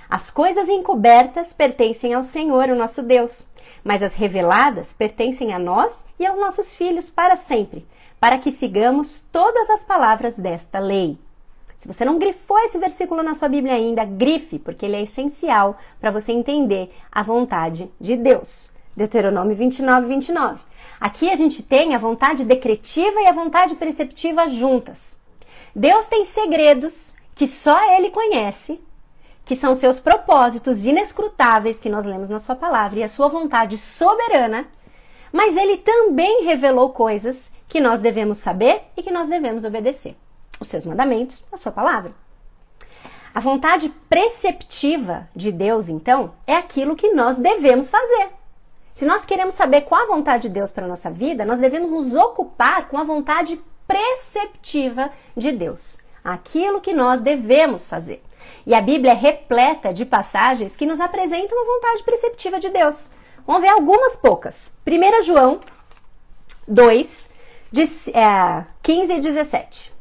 As 0.08 0.30
coisas 0.30 0.70
encobertas 0.70 1.54
pertencem 1.54 2.14
ao 2.14 2.22
Senhor, 2.22 2.70
o 2.70 2.76
nosso 2.76 3.02
Deus, 3.02 3.48
mas 3.84 4.04
as 4.04 4.14
reveladas 4.14 4.94
pertencem 4.94 5.56
a 5.56 5.58
nós 5.58 6.06
e 6.20 6.26
aos 6.28 6.38
nossos 6.38 6.76
filhos 6.76 7.10
para 7.10 7.36
sempre, 7.36 7.84
para 8.20 8.38
que 8.38 8.52
sigamos 8.52 9.26
todas 9.32 9.72
as 9.72 9.86
palavras 9.86 10.38
desta 10.38 10.78
lei. 10.78 11.18
Se 11.78 11.88
você 11.88 12.04
não 12.04 12.18
grifou 12.18 12.58
esse 12.60 12.80
versículo 12.80 13.22
na 13.22 13.36
sua 13.36 13.48
Bíblia 13.48 13.76
ainda, 13.76 14.04
grife, 14.04 14.58
porque 14.58 14.84
ele 14.84 14.96
é 14.96 15.04
essencial 15.04 15.78
para 16.02 16.10
você 16.10 16.32
entender 16.32 16.92
a 17.12 17.22
vontade 17.22 17.92
de 18.02 18.18
Deus. 18.18 18.72
Deuteronômio 18.96 19.56
29, 19.56 20.08
29. 20.08 20.60
Aqui 21.00 21.30
a 21.30 21.36
gente 21.36 21.62
tem 21.62 21.94
a 21.94 22.00
vontade 22.00 22.44
decretiva 22.44 23.22
e 23.22 23.28
a 23.28 23.32
vontade 23.32 23.76
preceptiva 23.76 24.48
juntas. 24.48 25.22
Deus 25.76 26.08
tem 26.08 26.26
segredos 26.26 27.14
que 27.36 27.46
só 27.46 27.94
Ele 27.94 28.10
conhece, 28.10 28.84
que 29.46 29.56
são 29.56 29.76
seus 29.76 30.00
propósitos 30.00 30.84
inescrutáveis 30.84 31.80
que 31.80 31.90
nós 31.90 32.08
lemos 32.08 32.28
na 32.28 32.40
Sua 32.40 32.56
palavra 32.56 33.00
e 33.00 33.04
a 33.04 33.08
Sua 33.08 33.28
vontade 33.28 33.78
soberana, 33.78 34.66
mas 35.32 35.56
Ele 35.56 35.78
também 35.78 36.44
revelou 36.44 36.90
coisas 36.90 37.52
que 37.68 37.80
nós 37.80 38.02
devemos 38.02 38.40
saber 38.40 38.82
e 38.98 39.04
que 39.04 39.12
nós 39.12 39.30
devemos 39.30 39.64
obedecer 39.64 40.16
os 40.60 40.68
seus 40.68 40.86
mandamentos, 40.86 41.46
a 41.52 41.58
sua 41.58 41.72
palavra. 41.72 42.14
A 43.34 43.40
vontade 43.40 43.90
preceptiva 44.10 45.30
de 45.36 45.52
Deus, 45.52 45.90
então, 45.90 46.34
é 46.46 46.56
aquilo 46.56 46.96
que 46.96 47.14
nós 47.14 47.38
devemos 47.38 47.92
fazer. 47.92 48.30
Se 48.94 49.06
nós 49.06 49.26
queremos 49.26 49.54
saber 49.54 49.82
qual 49.82 50.02
a 50.02 50.08
vontade 50.08 50.48
de 50.48 50.56
Deus 50.56 50.72
para 50.72 50.86
a 50.86 50.88
nossa 50.88 51.12
vida, 51.12 51.46
nós 51.46 51.60
devemos 51.60 51.92
nos 51.92 52.16
ocupar 52.16 52.88
com 52.88 52.98
a 52.98 53.04
vontade 53.04 53.62
preceptiva 53.88 55.12
de 55.36 55.52
Deus, 55.52 56.00
aquilo 56.24 56.82
que 56.82 56.94
nós 56.94 57.22
devemos 57.22 57.88
fazer. 57.88 58.24
E 58.66 58.74
a 58.74 58.82
Bíblia 58.82 59.12
é 59.12 59.16
repleta 59.16 59.94
de 59.94 60.04
passagens 60.04 60.76
que 60.76 60.86
nos 60.86 61.00
apresentam 61.00 61.62
a 61.62 61.66
vontade 61.66 62.04
preceptiva 62.04 62.60
de 62.60 62.70
Deus. 62.70 63.12
Vamos 63.46 63.62
ver 63.62 63.70
algumas 63.70 64.18
poucas. 64.18 64.74
1 64.86 65.22
João 65.22 65.60
2, 66.68 67.30
de, 67.72 67.84
é, 68.14 68.66
15 68.82 69.14
e 69.14 69.20
17. 69.22 69.97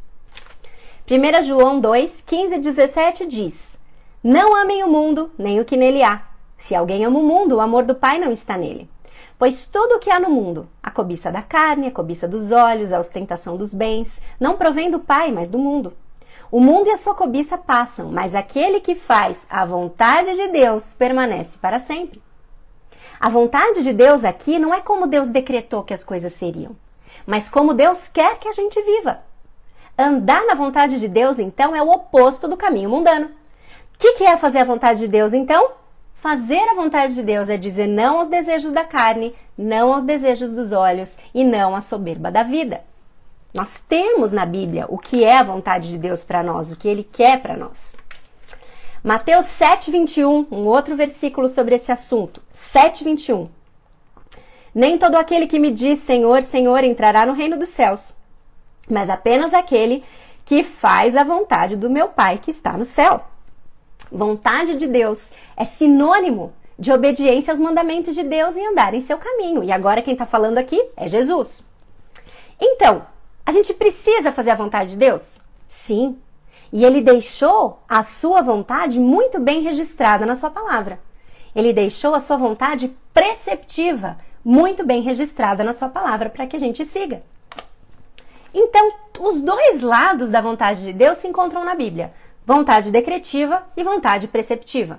1 1.09 1.43
João 1.45 1.79
2, 1.79 2.21
15 2.23 2.57
e 2.57 2.59
17 2.59 3.27
diz: 3.27 3.79
Não 4.25 4.57
amem 4.61 4.83
o 4.83 4.89
mundo, 4.89 5.31
nem 5.39 5.61
o 5.61 5.65
que 5.65 5.77
nele 5.77 6.03
há. 6.03 6.21
Se 6.57 6.75
alguém 6.75 7.05
ama 7.05 7.21
o 7.21 7.23
mundo, 7.23 7.55
o 7.55 7.61
amor 7.61 7.85
do 7.85 7.95
Pai 7.95 8.19
não 8.19 8.33
está 8.33 8.59
nele. 8.59 8.91
Pois 9.39 9.69
tudo 9.69 9.95
o 9.95 9.99
que 10.01 10.11
há 10.11 10.19
no 10.19 10.29
mundo, 10.29 10.69
a 10.83 10.91
cobiça 10.91 11.31
da 11.31 11.43
carne, 11.43 11.87
a 11.87 11.93
cobiça 11.93 12.27
dos 12.27 12.51
olhos, 12.51 12.93
a 12.93 12.99
ostentação 12.99 13.57
dos 13.57 13.73
bens, 13.73 14.21
não 14.41 14.57
provém 14.57 14.91
do 14.91 14.99
Pai, 14.99 15.31
mas 15.31 15.49
do 15.49 15.61
mundo. 15.61 15.93
O 16.51 16.59
mundo 16.59 16.89
e 16.89 16.91
a 16.91 16.97
sua 16.97 17.15
cobiça 17.15 17.57
passam, 17.57 18.11
mas 18.11 18.35
aquele 18.35 18.81
que 18.81 18.97
faz 18.97 19.47
a 19.49 19.65
vontade 19.65 20.35
de 20.35 20.49
Deus 20.49 20.93
permanece 20.93 21.57
para 21.59 21.79
sempre. 21.79 22.21
A 23.21 23.29
vontade 23.29 23.85
de 23.85 23.93
Deus 23.93 24.25
aqui 24.25 24.59
não 24.59 24.75
é 24.75 24.81
como 24.81 25.07
Deus 25.07 25.29
decretou 25.29 25.85
que 25.85 25.95
as 25.95 26.03
coisas 26.03 26.33
seriam, 26.33 26.75
mas 27.25 27.49
como 27.49 27.75
Deus 27.75 28.09
quer 28.09 28.41
que 28.41 28.49
a 28.49 28.53
gente 28.53 28.83
viva. 28.83 29.21
Andar 29.99 30.45
na 30.47 30.55
vontade 30.55 31.01
de 31.01 31.09
Deus, 31.09 31.39
então, 31.39 31.75
é 31.75 31.83
o 31.83 31.91
oposto 31.91 32.47
do 32.47 32.57
caminho 32.57 32.91
mundano. 32.91 33.27
O 33.27 33.99
que, 33.99 34.13
que 34.13 34.25
é 34.25 34.37
fazer 34.37 34.59
a 34.59 34.65
vontade 34.65 35.01
de 35.01 35.09
Deus, 35.09 35.33
então? 35.33 35.71
Fazer 36.17 36.61
a 36.71 36.75
vontade 36.75 37.15
de 37.15 37.23
Deus 37.23 37.49
é 37.49 37.57
dizer 37.57 37.87
não 37.87 38.19
aos 38.19 38.29
desejos 38.29 38.73
da 38.73 38.85
carne, 38.85 39.35
não 39.57 39.95
aos 39.95 40.05
desejos 40.05 40.53
dos 40.53 40.73
olhos 40.73 41.19
e 41.35 41.45
não 41.45 41.75
à 41.75 41.81
soberba 41.81 42.31
da 42.31 42.43
vida. 42.43 42.83
Nós 43.55 43.81
temos 43.81 44.33
na 44.33 44.45
Bíblia 44.45 44.85
o 44.89 44.99
que 44.99 45.25
é 45.25 45.39
a 45.39 45.43
vontade 45.43 45.89
de 45.89 45.97
Deus 45.97 46.25
para 46.25 46.43
nós, 46.43 46.71
o 46.71 46.77
que 46.77 46.89
ele 46.89 47.03
quer 47.03 47.41
para 47.41 47.57
nós. 47.57 47.97
Mateus 49.03 49.47
7:21, 49.47 50.47
um 50.51 50.67
outro 50.67 50.95
versículo 50.97 51.49
sobre 51.49 51.77
esse 51.77 51.91
assunto. 51.91 52.43
7:21. 52.53 53.49
Nem 54.75 54.99
todo 54.99 55.15
aquele 55.15 55.47
que 55.47 55.59
me 55.59 55.71
diz 55.71 56.01
Senhor, 56.01 56.43
Senhor 56.43 56.85
entrará 56.85 57.25
no 57.25 57.33
reino 57.33 57.57
dos 57.57 57.71
céus, 57.71 58.13
mas 58.89 59.11
apenas 59.11 59.53
aquele 59.53 60.05
que 60.45 60.63
faz 60.63 61.17
a 61.17 61.25
vontade 61.25 61.77
do 61.77 61.91
meu 61.91 62.09
Pai 62.09 62.39
que 62.39 62.51
está 62.51 62.77
no 62.77 62.85
céu. 62.85 63.21
Vontade 64.11 64.77
de 64.77 64.87
Deus 64.87 65.33
é 65.57 65.65
sinônimo 65.65 66.53
de 66.79 66.93
obediência 66.93 67.53
aos 67.53 67.61
mandamentos 67.61 68.15
de 68.15 68.23
Deus 68.23 68.57
e 68.57 68.65
andar 68.65 68.95
em 68.95 69.01
seu 69.01 69.19
caminho. 69.19 69.65
E 69.65 69.73
agora 69.73 70.03
quem 70.03 70.13
está 70.13 70.27
falando 70.27 70.59
aqui 70.59 70.81
é 70.97 71.09
Jesus. 71.09 71.65
Então, 72.61 73.07
a 73.45 73.53
gente 73.53 73.75
precisa 73.75 74.33
fazer 74.33 74.51
a 74.51 74.57
vontade 74.57 74.91
de 74.91 74.97
Deus? 74.97 75.41
Sim. 75.67 76.19
E 76.73 76.85
ele 76.85 77.01
deixou 77.01 77.81
a 77.89 78.03
sua 78.03 78.43
vontade 78.43 79.01
muito 79.01 79.41
bem 79.41 79.63
registrada 79.63 80.27
na 80.27 80.35
sua 80.35 80.51
palavra. 80.51 81.01
Ele 81.55 81.73
deixou 81.73 82.15
a 82.15 82.21
sua 82.21 82.37
vontade 82.37 82.95
preceptiva 83.15 84.19
muito 84.45 84.85
bem 84.85 85.03
registrada 85.03 85.65
na 85.65 85.73
sua 85.73 85.89
palavra 85.89 86.29
para 86.29 86.47
que 86.47 86.55
a 86.55 86.61
gente 86.61 86.85
siga. 86.85 87.23
Então, 88.59 88.91
os 89.21 89.43
dois 89.43 89.83
lados 89.83 90.31
da 90.31 90.41
vontade 90.41 90.83
de 90.83 90.91
Deus 90.91 91.19
se 91.19 91.29
encontram 91.29 91.63
na 91.63 91.75
Bíblia: 91.75 92.15
vontade 92.47 92.91
decretiva 92.91 93.63
e 93.77 93.85
vontade 93.85 94.27
preceptiva. 94.27 94.99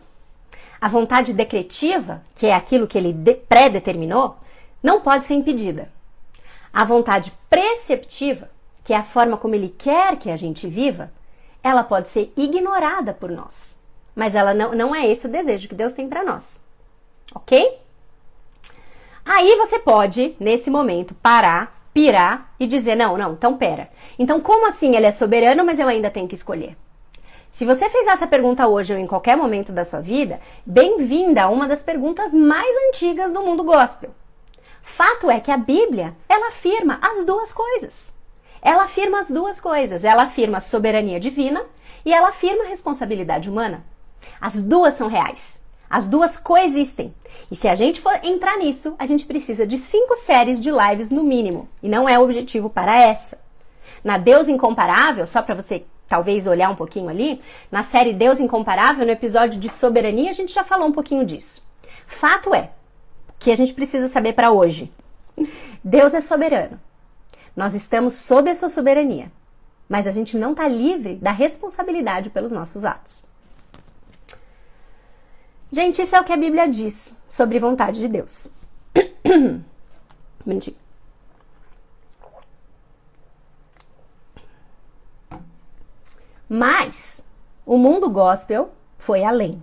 A 0.79 0.87
vontade 0.87 1.33
decretiva, 1.33 2.21
que 2.35 2.45
é 2.45 2.53
aquilo 2.53 2.85
que 2.85 2.99
ele 2.99 3.11
pré-determinou, 3.49 4.37
não 4.81 5.01
pode 5.01 5.25
ser 5.25 5.33
impedida. 5.33 5.91
A 6.71 6.83
vontade 6.83 7.33
preceptiva, 7.49 8.47
que 8.83 8.93
é 8.93 8.97
a 8.97 9.01
forma 9.01 9.37
como 9.37 9.55
ele 9.55 9.69
quer 9.69 10.17
que 10.17 10.29
a 10.29 10.37
gente 10.37 10.67
viva, 10.67 11.11
ela 11.63 11.83
pode 11.83 12.09
ser 12.09 12.31
ignorada 12.37 13.11
por 13.11 13.31
nós. 13.31 13.81
Mas 14.15 14.35
ela 14.35 14.53
não, 14.53 14.75
não 14.75 14.95
é 14.95 15.07
esse 15.07 15.25
o 15.25 15.31
desejo 15.31 15.67
que 15.67 15.73
Deus 15.73 15.93
tem 15.93 16.07
para 16.07 16.23
nós. 16.23 16.59
Ok? 17.33 17.79
Aí 19.25 19.55
você 19.55 19.79
pode, 19.79 20.35
nesse 20.39 20.69
momento, 20.69 21.15
parar 21.15 21.76
pirar 21.97 22.53
e 22.59 22.67
dizer: 22.67 22.93
não, 22.93 23.17
não, 23.17 23.33
então 23.33 23.57
pera. 23.57 23.89
Então, 24.19 24.39
como 24.39 24.67
assim 24.67 24.95
ele 24.95 25.07
é 25.07 25.11
soberano, 25.11 25.65
mas 25.65 25.79
eu 25.79 25.87
ainda 25.87 26.11
tenho 26.11 26.27
que 26.27 26.35
escolher? 26.35 26.77
Se 27.49 27.65
você 27.65 27.89
fez 27.89 28.05
essa 28.05 28.27
pergunta 28.27 28.67
hoje 28.67 28.93
ou 28.93 28.99
em 28.99 29.07
qualquer 29.07 29.35
momento 29.35 29.71
da 29.71 29.83
sua 29.83 29.99
vida, 29.99 30.39
bem-vinda 30.63 31.41
a 31.41 31.49
uma 31.49 31.67
das 31.67 31.81
perguntas 31.81 32.35
mais 32.35 32.69
antigas 32.87 33.33
do 33.33 33.41
mundo 33.41 33.63
gospel. 33.63 34.11
Fato 34.83 35.31
é 35.31 35.39
que 35.39 35.49
a 35.49 35.57
Bíblia, 35.57 36.15
ela 36.29 36.49
afirma 36.49 36.99
as 37.01 37.25
duas 37.25 37.51
coisas. 37.51 38.13
Ela 38.61 38.83
afirma 38.83 39.17
as 39.17 39.31
duas 39.31 39.59
coisas. 39.59 40.03
Ela 40.03 40.23
afirma 40.23 40.59
soberania 40.59 41.19
divina 41.19 41.65
e 42.05 42.13
ela 42.13 42.29
afirma 42.29 42.63
a 42.65 42.67
responsabilidade 42.67 43.49
humana. 43.49 43.83
As 44.39 44.61
duas 44.61 44.93
são 44.93 45.07
reais. 45.07 45.66
As 45.89 46.07
duas 46.07 46.37
coexistem. 46.37 47.13
E 47.49 47.55
se 47.55 47.67
a 47.67 47.75
gente 47.75 48.01
for 48.01 48.13
entrar 48.23 48.57
nisso, 48.57 48.95
a 48.99 49.05
gente 49.05 49.25
precisa 49.25 49.65
de 49.65 49.77
cinco 49.77 50.15
séries 50.15 50.61
de 50.61 50.69
lives 50.71 51.09
no 51.09 51.23
mínimo. 51.23 51.67
E 51.81 51.87
não 51.87 52.07
é 52.07 52.17
o 52.19 52.23
objetivo 52.23 52.69
para 52.69 52.97
essa. 52.97 53.37
Na 54.03 54.17
Deus 54.17 54.47
Incomparável, 54.47 55.25
só 55.25 55.41
para 55.41 55.55
você 55.55 55.85
talvez 56.07 56.47
olhar 56.47 56.69
um 56.69 56.75
pouquinho 56.75 57.09
ali, 57.09 57.41
na 57.71 57.83
série 57.83 58.13
Deus 58.13 58.39
Incomparável, 58.39 59.05
no 59.05 59.11
episódio 59.11 59.59
de 59.59 59.69
soberania, 59.69 60.29
a 60.29 60.33
gente 60.33 60.53
já 60.53 60.63
falou 60.63 60.87
um 60.87 60.93
pouquinho 60.93 61.25
disso. 61.25 61.65
Fato 62.05 62.53
é 62.53 62.71
que 63.39 63.51
a 63.51 63.55
gente 63.55 63.73
precisa 63.73 64.07
saber 64.07 64.33
para 64.33 64.51
hoje. 64.51 64.91
Deus 65.83 66.13
é 66.13 66.21
soberano. 66.21 66.79
Nós 67.55 67.73
estamos 67.73 68.13
sob 68.13 68.49
a 68.49 68.55
sua 68.55 68.69
soberania, 68.69 69.31
mas 69.89 70.07
a 70.07 70.11
gente 70.11 70.37
não 70.37 70.51
está 70.51 70.67
livre 70.67 71.15
da 71.15 71.31
responsabilidade 71.31 72.29
pelos 72.29 72.51
nossos 72.51 72.85
atos. 72.85 73.26
Gente, 75.71 76.01
isso 76.01 76.15
é 76.15 76.21
o 76.21 76.23
que 76.23 76.33
a 76.33 76.37
Bíblia 76.37 76.67
diz 76.67 77.17
sobre 77.27 77.59
vontade 77.59 77.99
de 77.99 78.07
Deus. 78.07 78.49
Mentira. 80.45 80.75
Mas 86.49 87.23
o 87.65 87.77
mundo 87.77 88.09
gospel 88.09 88.69
foi 88.97 89.23
além. 89.23 89.61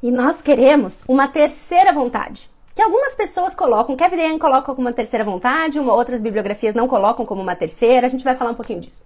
E 0.00 0.10
nós 0.10 0.40
queremos 0.40 1.04
uma 1.08 1.26
terceira 1.26 1.92
vontade, 1.92 2.48
que 2.74 2.82
algumas 2.82 3.14
pessoas 3.16 3.54
colocam, 3.54 3.96
Kevin 3.96 4.16
DeYoung 4.16 4.38
coloca 4.38 4.72
como 4.74 4.86
uma 4.86 4.92
terceira 4.92 5.24
vontade, 5.24 5.80
uma, 5.80 5.92
outras 5.92 6.20
bibliografias 6.20 6.74
não 6.74 6.86
colocam 6.86 7.26
como 7.26 7.42
uma 7.42 7.56
terceira, 7.56 8.06
a 8.06 8.10
gente 8.10 8.22
vai 8.22 8.36
falar 8.36 8.52
um 8.52 8.54
pouquinho 8.54 8.80
disso. 8.80 9.04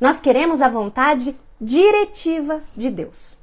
Nós 0.00 0.20
queremos 0.20 0.60
a 0.60 0.68
vontade 0.68 1.34
diretiva 1.60 2.62
de 2.76 2.90
Deus. 2.90 3.36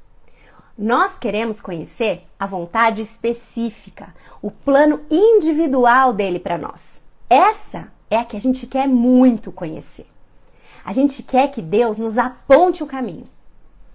Nós 0.82 1.16
queremos 1.16 1.60
conhecer 1.60 2.24
a 2.36 2.44
vontade 2.44 3.02
específica, 3.02 4.12
o 4.42 4.50
plano 4.50 4.98
individual 5.08 6.12
dele 6.12 6.40
para 6.40 6.58
nós. 6.58 7.04
Essa 7.30 7.86
é 8.10 8.16
a 8.16 8.24
que 8.24 8.36
a 8.36 8.40
gente 8.40 8.66
quer 8.66 8.88
muito 8.88 9.52
conhecer. 9.52 10.08
A 10.84 10.92
gente 10.92 11.22
quer 11.22 11.52
que 11.52 11.62
Deus 11.62 11.98
nos 11.98 12.18
aponte 12.18 12.82
o 12.82 12.88
caminho. 12.88 13.28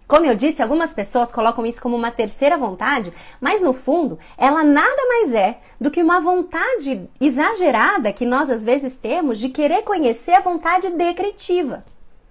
Como 0.08 0.26
eu 0.26 0.34
disse, 0.34 0.64
algumas 0.64 0.94
pessoas 0.94 1.30
colocam 1.30 1.66
isso 1.66 1.82
como 1.82 1.98
uma 1.98 2.10
terceira 2.10 2.58
vontade, 2.58 3.12
mas 3.42 3.62
no 3.62 3.74
fundo, 3.74 4.18
ela 4.38 4.64
nada 4.64 5.08
mais 5.10 5.34
é 5.34 5.60
do 5.82 5.92
que 5.92 6.02
uma 6.02 6.22
vontade 6.22 7.10
exagerada 7.20 8.14
que 8.14 8.26
nós 8.26 8.50
às 8.50 8.64
vezes 8.64 8.96
temos 8.96 9.40
de 9.40 9.50
querer 9.50 9.82
conhecer 9.82 10.36
a 10.36 10.40
vontade 10.40 10.90
decretiva. 10.92 11.84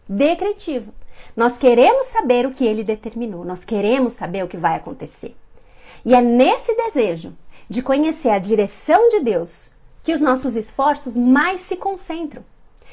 Decretiva. 0.08 0.95
Nós 1.36 1.58
queremos 1.58 2.06
saber 2.06 2.46
o 2.46 2.50
que 2.50 2.64
ele 2.64 2.82
determinou, 2.82 3.44
nós 3.44 3.64
queremos 3.64 4.14
saber 4.14 4.44
o 4.44 4.48
que 4.48 4.56
vai 4.56 4.76
acontecer. 4.76 5.36
E 6.04 6.14
é 6.14 6.20
nesse 6.20 6.74
desejo 6.74 7.36
de 7.68 7.82
conhecer 7.82 8.30
a 8.30 8.38
direção 8.38 9.08
de 9.08 9.20
Deus 9.20 9.72
que 10.02 10.12
os 10.12 10.20
nossos 10.20 10.54
esforços 10.54 11.16
mais 11.16 11.60
se 11.62 11.76
concentram. 11.76 12.44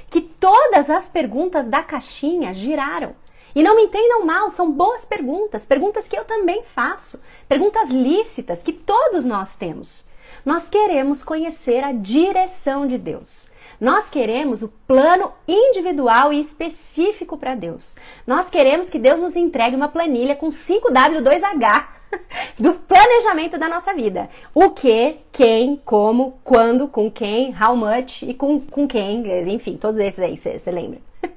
Que 0.10 0.20
todas 0.22 0.90
as 0.90 1.10
perguntas 1.10 1.68
da 1.68 1.84
caixinha 1.84 2.54
giraram. 2.54 3.16
E 3.56 3.62
não 3.62 3.76
me 3.76 3.84
entendam 3.84 4.26
mal, 4.26 4.50
são 4.50 4.72
boas 4.72 5.06
perguntas, 5.06 5.66
perguntas 5.66 6.08
que 6.08 6.18
eu 6.18 6.26
também 6.26 6.64
faço, 6.64 7.22
perguntas 7.48 7.90
lícitas 7.90 8.64
que 8.64 8.74
todos 8.74 9.26
nós 9.26 9.56
temos. 9.56 10.08
Nós 10.44 10.70
queremos 10.70 11.24
conhecer 11.24 11.84
a 11.84 11.92
direção 11.92 12.88
de 12.88 12.98
Deus. 12.98 13.53
Nós 13.84 14.10
queremos 14.10 14.64
o 14.64 14.70
plano 14.88 15.34
individual 15.46 16.32
e 16.32 16.40
específico 16.40 17.36
para 17.36 17.54
Deus. 17.54 17.98
Nós 18.26 18.50
queremos 18.50 18.90
que 18.90 18.98
Deus 18.98 19.20
nos 19.20 19.36
entregue 19.36 19.76
uma 19.76 19.90
planilha 19.90 20.38
com 20.38 20.48
5W2H 20.48 21.88
do 22.58 22.76
planejamento 22.76 23.58
da 23.58 23.68
nossa 23.68 23.94
vida. 23.94 24.30
O 24.56 24.70
que, 24.70 25.18
quem, 25.34 25.82
como, 25.84 26.40
quando, 26.46 26.88
com 26.88 27.12
quem, 27.12 27.54
how 27.62 27.76
much 27.76 28.22
e 28.22 28.34
com, 28.34 28.62
com 28.62 28.88
quem, 28.88 29.26
enfim, 29.54 29.76
todos 29.76 30.00
esses 30.00 30.22
aí, 30.22 30.38
você 30.38 30.72
lembra? 30.72 31.02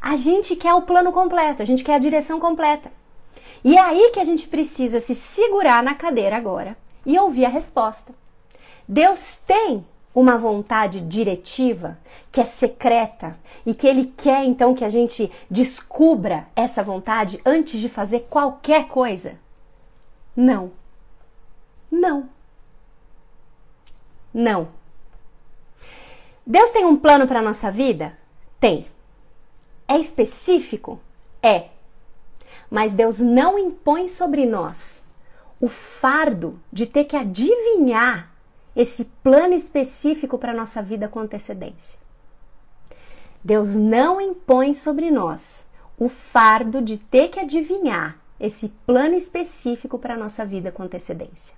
A 0.00 0.14
gente 0.14 0.54
quer 0.54 0.74
o 0.74 0.82
plano 0.82 1.10
completo, 1.10 1.60
a 1.60 1.66
gente 1.66 1.82
quer 1.82 1.94
a 1.96 1.98
direção 1.98 2.38
completa. 2.38 2.90
E 3.64 3.76
é 3.76 3.80
aí 3.80 4.10
que 4.14 4.20
a 4.20 4.24
gente 4.24 4.48
precisa 4.48 5.00
se 5.00 5.14
segurar 5.14 5.82
na 5.82 5.94
cadeira 5.96 6.36
agora 6.36 6.76
e 7.04 7.18
ouvir 7.18 7.46
a 7.46 7.50
resposta. 7.50 8.14
Deus 8.88 9.38
tem 9.38 9.84
uma 10.14 10.36
vontade 10.36 11.00
diretiva 11.00 11.98
que 12.32 12.40
é 12.40 12.44
secreta 12.44 13.38
e 13.64 13.74
que 13.74 13.86
Ele 13.86 14.06
quer 14.16 14.44
então 14.44 14.74
que 14.74 14.84
a 14.84 14.88
gente 14.88 15.30
descubra 15.50 16.46
essa 16.54 16.82
vontade 16.82 17.40
antes 17.44 17.80
de 17.80 17.88
fazer 17.88 18.26
qualquer 18.28 18.88
coisa? 18.88 19.38
Não. 20.36 20.72
Não. 21.90 22.28
Não. 24.32 24.68
Deus 26.46 26.70
tem 26.70 26.84
um 26.84 26.96
plano 26.96 27.26
para 27.26 27.40
a 27.40 27.42
nossa 27.42 27.70
vida? 27.70 28.16
Tem. 28.58 28.86
É 29.86 29.98
específico? 29.98 31.00
É. 31.42 31.68
Mas 32.70 32.92
Deus 32.92 33.18
não 33.18 33.58
impõe 33.58 34.08
sobre 34.08 34.46
nós 34.46 35.08
o 35.60 35.68
fardo 35.68 36.60
de 36.72 36.86
ter 36.86 37.04
que 37.04 37.16
adivinhar 37.16 38.29
esse 38.74 39.04
plano 39.22 39.54
específico 39.54 40.38
para 40.38 40.52
a 40.52 40.56
nossa 40.56 40.82
vida 40.82 41.08
com 41.08 41.20
antecedência. 41.20 41.98
Deus 43.42 43.74
não 43.74 44.20
impõe 44.20 44.74
sobre 44.74 45.10
nós 45.10 45.66
o 45.98 46.08
fardo 46.08 46.80
de 46.80 46.98
ter 46.98 47.28
que 47.28 47.40
adivinhar 47.40 48.18
esse 48.38 48.68
plano 48.86 49.14
específico 49.14 49.98
para 49.98 50.14
a 50.14 50.18
nossa 50.18 50.44
vida 50.44 50.72
com 50.72 50.82
antecedência. 50.82 51.56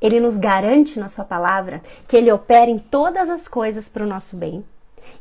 Ele 0.00 0.18
nos 0.18 0.36
garante 0.36 0.98
na 0.98 1.08
Sua 1.08 1.24
palavra 1.24 1.80
que 2.08 2.16
Ele 2.16 2.32
opera 2.32 2.68
em 2.70 2.78
todas 2.78 3.30
as 3.30 3.46
coisas 3.46 3.88
para 3.88 4.04
o 4.04 4.08
nosso 4.08 4.36
bem. 4.36 4.64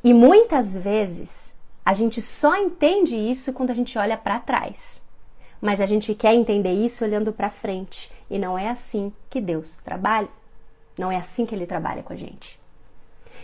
E 0.03 0.11
muitas 0.13 0.75
vezes 0.75 1.55
a 1.85 1.93
gente 1.93 2.19
só 2.21 2.55
entende 2.55 3.15
isso 3.15 3.53
quando 3.53 3.69
a 3.69 3.75
gente 3.75 3.97
olha 3.97 4.17
para 4.17 4.39
trás. 4.39 5.03
Mas 5.61 5.79
a 5.79 5.85
gente 5.85 6.15
quer 6.15 6.33
entender 6.33 6.73
isso 6.73 7.05
olhando 7.05 7.31
para 7.31 7.51
frente. 7.51 8.11
E 8.27 8.39
não 8.39 8.57
é 8.57 8.69
assim 8.69 9.13
que 9.29 9.39
Deus 9.39 9.77
trabalha. 9.77 10.29
Não 10.97 11.11
é 11.11 11.17
assim 11.17 11.45
que 11.45 11.55
ele 11.55 11.65
trabalha 11.65 12.03
com 12.03 12.13
a 12.13 12.15
gente. 12.15 12.59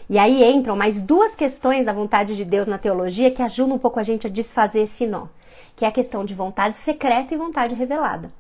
E 0.10 0.18
aí 0.18 0.44
entram 0.44 0.76
mais 0.76 1.02
duas 1.02 1.36
questões 1.36 1.86
da 1.86 1.92
vontade 1.92 2.36
de 2.36 2.46
Deus 2.46 2.66
na 2.66 2.78
teologia 2.78 3.32
que 3.32 3.42
ajudam 3.42 3.76
um 3.76 3.80
pouco 3.80 4.00
a 4.00 4.04
gente 4.04 4.26
a 4.28 4.30
desfazer 4.30 4.84
esse 4.84 5.06
nó, 5.06 5.28
que 5.76 5.84
é 5.84 5.88
a 5.88 5.92
questão 5.92 6.24
de 6.24 6.34
vontade 6.34 6.78
secreta 6.78 7.34
e 7.34 7.38
vontade 7.38 7.76
revelada. 7.76 8.32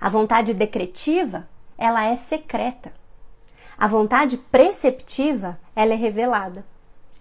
A 0.00 0.08
vontade 0.08 0.52
decretiva, 0.52 1.48
ela 1.78 2.04
é 2.04 2.16
secreta. 2.16 2.92
A 3.78 3.86
vontade 3.86 4.38
preceptiva, 4.38 5.58
ela 5.74 5.92
é 5.92 5.96
revelada. 5.96 6.64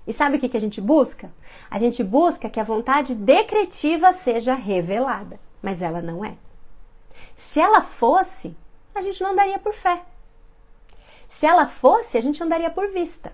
E 0.08 0.14
sabe 0.14 0.38
o 0.38 0.40
que, 0.40 0.50
que 0.50 0.58
a 0.58 0.62
gente 0.62 0.80
busca? 0.80 1.32
A 1.70 1.78
gente 1.78 2.04
busca 2.04 2.50
que 2.50 2.60
a 2.60 2.64
vontade 2.64 3.14
decretiva 3.14 4.12
seja 4.12 4.54
revelada, 4.54 5.40
mas 5.62 5.82
ela 5.82 6.02
não 6.02 6.24
é. 6.24 6.36
Se 7.36 7.60
ela 7.60 7.82
fosse, 7.82 8.56
a 8.94 9.02
gente 9.02 9.22
não 9.22 9.32
andaria 9.32 9.60
por 9.60 9.74
fé. 9.74 10.02
Se 11.28 11.46
ela 11.46 11.66
fosse, 11.66 12.18
a 12.18 12.22
gente 12.22 12.44
andaria 12.44 12.70
por 12.70 12.92
vista. 12.92 13.34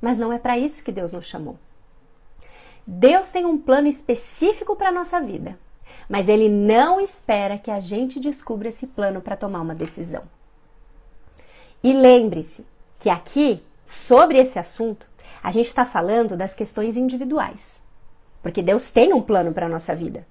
Mas 0.00 0.18
não 0.18 0.32
é 0.32 0.38
para 0.38 0.58
isso 0.58 0.84
que 0.84 0.92
Deus 0.92 1.12
nos 1.12 1.26
chamou. 1.26 1.58
Deus 2.86 3.30
tem 3.30 3.44
um 3.44 3.58
plano 3.58 3.86
específico 3.86 4.74
para 4.74 4.88
a 4.88 4.92
nossa 4.92 5.20
vida, 5.20 5.58
mas 6.08 6.28
Ele 6.28 6.48
não 6.48 6.98
espera 7.00 7.58
que 7.58 7.70
a 7.70 7.80
gente 7.80 8.18
descubra 8.18 8.68
esse 8.68 8.86
plano 8.86 9.20
para 9.20 9.36
tomar 9.36 9.60
uma 9.60 9.74
decisão. 9.74 10.22
E 11.82 11.92
lembre-se 11.92 12.66
que 12.98 13.10
aqui, 13.10 13.62
sobre 13.84 14.38
esse 14.38 14.58
assunto, 14.58 15.06
a 15.42 15.50
gente 15.50 15.66
está 15.66 15.84
falando 15.84 16.36
das 16.36 16.54
questões 16.54 16.96
individuais. 16.96 17.82
Porque 18.42 18.62
Deus 18.62 18.90
tem 18.90 19.12
um 19.12 19.20
plano 19.20 19.52
para 19.52 19.66
a 19.66 19.68
nossa 19.68 19.94
vida. 19.94 20.26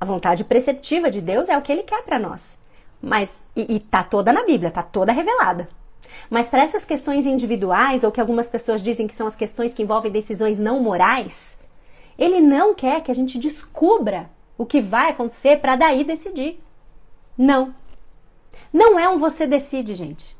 A 0.00 0.04
vontade 0.04 0.44
preceptiva 0.44 1.10
de 1.10 1.20
Deus 1.20 1.48
é 1.48 1.56
o 1.56 1.62
que 1.62 1.72
Ele 1.72 1.82
quer 1.82 2.02
para 2.02 2.18
nós. 2.18 2.58
Mas, 3.00 3.44
e, 3.56 3.76
e 3.76 3.80
tá 3.80 4.04
toda 4.04 4.32
na 4.32 4.44
Bíblia, 4.44 4.70
tá 4.70 4.82
toda 4.82 5.12
revelada. 5.12 5.68
Mas 6.30 6.48
para 6.48 6.62
essas 6.62 6.84
questões 6.84 7.26
individuais, 7.26 8.04
ou 8.04 8.12
que 8.12 8.20
algumas 8.20 8.48
pessoas 8.48 8.82
dizem 8.82 9.06
que 9.06 9.14
são 9.14 9.26
as 9.26 9.36
questões 9.36 9.72
que 9.72 9.82
envolvem 9.82 10.12
decisões 10.12 10.58
não 10.58 10.80
morais, 10.80 11.58
Ele 12.18 12.40
não 12.40 12.74
quer 12.74 13.02
que 13.02 13.10
a 13.10 13.14
gente 13.14 13.38
descubra 13.38 14.28
o 14.56 14.66
que 14.66 14.80
vai 14.80 15.10
acontecer 15.10 15.58
para 15.58 15.76
daí 15.76 16.04
decidir. 16.04 16.60
Não. 17.36 17.74
Não 18.72 18.98
é 18.98 19.08
um 19.08 19.18
você 19.18 19.46
decide, 19.46 19.94
gente 19.94 20.38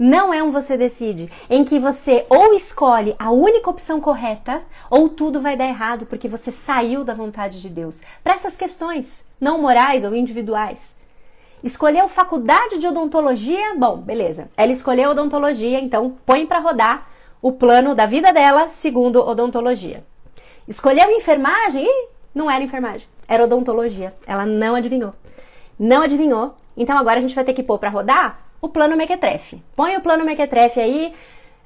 não 0.00 0.32
é 0.32 0.42
um 0.42 0.50
você 0.50 0.78
decide, 0.78 1.30
em 1.50 1.62
que 1.62 1.78
você 1.78 2.24
ou 2.30 2.54
escolhe 2.54 3.14
a 3.18 3.30
única 3.30 3.68
opção 3.68 4.00
correta, 4.00 4.62
ou 4.88 5.10
tudo 5.10 5.42
vai 5.42 5.58
dar 5.58 5.66
errado 5.66 6.06
porque 6.06 6.26
você 6.26 6.50
saiu 6.50 7.04
da 7.04 7.12
vontade 7.12 7.60
de 7.60 7.68
Deus. 7.68 8.02
Para 8.24 8.32
essas 8.32 8.56
questões, 8.56 9.26
não 9.38 9.60
morais 9.60 10.02
ou 10.02 10.14
individuais. 10.14 10.96
Escolheu 11.62 12.08
faculdade 12.08 12.78
de 12.78 12.86
odontologia? 12.86 13.74
Bom, 13.76 13.98
beleza. 13.98 14.48
Ela 14.56 14.72
escolheu 14.72 15.10
odontologia, 15.10 15.78
então 15.78 16.16
põe 16.24 16.46
para 16.46 16.58
rodar 16.58 17.08
o 17.42 17.52
plano 17.52 17.94
da 17.94 18.06
vida 18.06 18.32
dela 18.32 18.68
segundo 18.68 19.20
odontologia. 19.26 20.04
Escolheu 20.66 21.10
enfermagem? 21.10 21.84
Ih, 21.84 22.08
não 22.34 22.50
era 22.50 22.64
enfermagem, 22.64 23.08
era 23.26 23.44
odontologia. 23.44 24.14
Ela 24.26 24.46
não 24.46 24.74
adivinhou. 24.74 25.14
Não 25.78 26.02
adivinhou. 26.02 26.54
Então 26.76 26.96
agora 26.96 27.18
a 27.18 27.20
gente 27.20 27.34
vai 27.34 27.44
ter 27.44 27.52
que 27.52 27.62
pôr 27.62 27.78
para 27.78 27.90
rodar 27.90 28.40
o 28.60 28.68
plano 28.68 28.96
Mequetrefe. 28.96 29.62
Põe 29.74 29.96
o 29.96 30.00
plano 30.00 30.24
Mequetrefe 30.24 30.80
aí, 30.80 31.12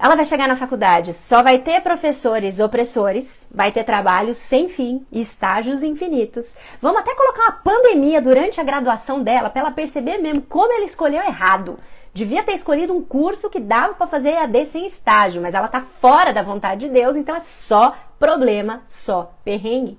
ela 0.05 0.17
vai 0.17 0.27
chegar 0.27 0.47
na 0.47 0.55
faculdade, 0.55 1.15
só 1.15 1.43
vai 1.43 1.57
ter 1.57 1.81
professores 1.81 2.61
opressores, 2.61 3.49
vai 3.51 3.73
ter 3.73 3.85
trabalhos 3.85 4.37
sem 4.37 4.69
fim, 4.69 5.07
estágios 5.11 5.83
infinitos. 5.83 6.59
Vamos 6.79 7.01
até 7.01 7.15
colocar 7.15 7.45
uma 7.45 7.53
pandemia 7.53 8.21
durante 8.21 8.61
a 8.61 8.65
graduação 8.65 9.23
dela, 9.23 9.49
para 9.49 9.63
ela 9.63 9.71
perceber 9.71 10.19
mesmo 10.19 10.43
como 10.43 10.71
ela 10.75 10.85
escolheu 10.85 11.23
errado. 11.23 11.79
Devia 12.13 12.43
ter 12.43 12.53
escolhido 12.53 12.93
um 12.95 13.01
curso 13.03 13.49
que 13.49 13.59
dava 13.59 13.95
para 13.95 14.07
fazer 14.07 14.33
EAD 14.33 14.67
sem 14.67 14.85
estágio, 14.85 15.41
mas 15.41 15.55
ela 15.55 15.69
tá 15.69 15.81
fora 15.81 16.35
da 16.35 16.43
vontade 16.43 16.87
de 16.87 16.93
Deus, 16.93 17.17
então 17.17 17.35
é 17.35 17.41
só 17.41 17.97
problema, 18.19 18.83
só 18.87 19.33
perrengue. 19.43 19.99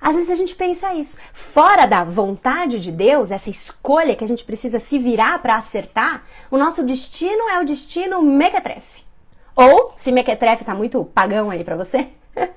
Às 0.00 0.14
vezes 0.14 0.30
a 0.30 0.34
gente 0.34 0.54
pensa 0.54 0.94
isso. 0.94 1.18
Fora 1.32 1.86
da 1.86 2.02
vontade 2.02 2.80
de 2.80 2.90
Deus, 2.90 3.30
essa 3.30 3.50
escolha 3.50 4.16
que 4.16 4.24
a 4.24 4.28
gente 4.28 4.44
precisa 4.44 4.78
se 4.78 4.98
virar 4.98 5.40
para 5.42 5.56
acertar, 5.56 6.24
o 6.50 6.56
nosso 6.56 6.82
destino 6.82 7.48
é 7.50 7.60
o 7.60 7.66
destino 7.66 8.22
mequetrefe. 8.22 9.04
Ou, 9.54 9.92
se 9.96 10.10
mequetrefe 10.10 10.64
tá 10.64 10.74
muito 10.74 11.04
pagão 11.04 11.50
aí 11.50 11.62
para 11.62 11.76
você, 11.76 12.08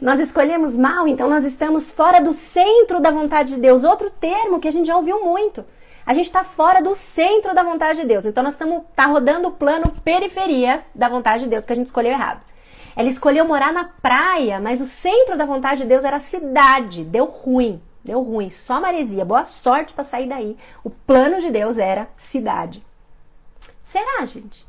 nós 0.00 0.20
escolhemos 0.20 0.76
mal, 0.76 1.08
então 1.08 1.28
nós 1.28 1.44
estamos 1.44 1.90
fora 1.90 2.20
do 2.20 2.32
centro 2.32 3.00
da 3.00 3.10
vontade 3.10 3.54
de 3.54 3.60
Deus. 3.60 3.82
Outro 3.82 4.10
termo 4.10 4.60
que 4.60 4.68
a 4.68 4.72
gente 4.72 4.86
já 4.86 4.96
ouviu 4.96 5.24
muito. 5.24 5.64
A 6.04 6.14
gente 6.14 6.26
está 6.26 6.44
fora 6.44 6.80
do 6.80 6.94
centro 6.94 7.54
da 7.54 7.62
vontade 7.62 8.00
de 8.00 8.06
Deus. 8.06 8.26
Então 8.26 8.42
nós 8.42 8.54
estamos 8.54 8.82
tá 8.94 9.06
rodando 9.06 9.48
o 9.48 9.52
plano 9.52 9.92
periferia 10.04 10.84
da 10.94 11.08
vontade 11.08 11.44
de 11.44 11.50
Deus, 11.50 11.62
porque 11.62 11.72
a 11.72 11.76
gente 11.76 11.86
escolheu 11.86 12.12
errado. 12.12 12.40
Ela 12.94 13.08
escolheu 13.08 13.46
morar 13.46 13.72
na 13.72 13.84
praia, 13.84 14.60
mas 14.60 14.80
o 14.80 14.86
centro 14.86 15.36
da 15.36 15.46
vontade 15.46 15.82
de 15.82 15.88
Deus 15.88 16.04
era 16.04 16.16
a 16.16 16.20
cidade. 16.20 17.04
Deu 17.04 17.24
ruim, 17.24 17.82
deu 18.04 18.20
ruim. 18.22 18.50
Só 18.50 18.80
maresia. 18.80 19.24
Boa 19.24 19.44
sorte 19.44 19.94
para 19.94 20.04
sair 20.04 20.28
daí. 20.28 20.56
O 20.84 20.90
plano 20.90 21.40
de 21.40 21.50
Deus 21.50 21.78
era 21.78 22.08
cidade. 22.16 22.84
Será, 23.80 24.24
gente? 24.26 24.66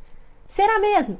Será 0.47 0.79
mesmo? 0.79 1.19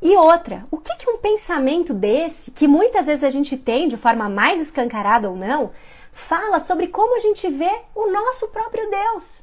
E 0.00 0.14
outra, 0.16 0.62
o 0.70 0.76
que, 0.76 0.94
que 0.96 1.10
um 1.10 1.18
pensamento 1.18 1.94
desse, 1.94 2.50
que 2.50 2.68
muitas 2.68 3.06
vezes 3.06 3.24
a 3.24 3.30
gente 3.30 3.56
tem 3.56 3.88
de 3.88 3.96
forma 3.96 4.28
mais 4.28 4.60
escancarada 4.60 5.28
ou 5.28 5.36
não, 5.36 5.72
fala 6.12 6.60
sobre 6.60 6.88
como 6.88 7.16
a 7.16 7.18
gente 7.18 7.48
vê 7.50 7.82
o 7.94 8.10
nosso 8.10 8.48
próprio 8.48 8.90
Deus. 8.90 9.42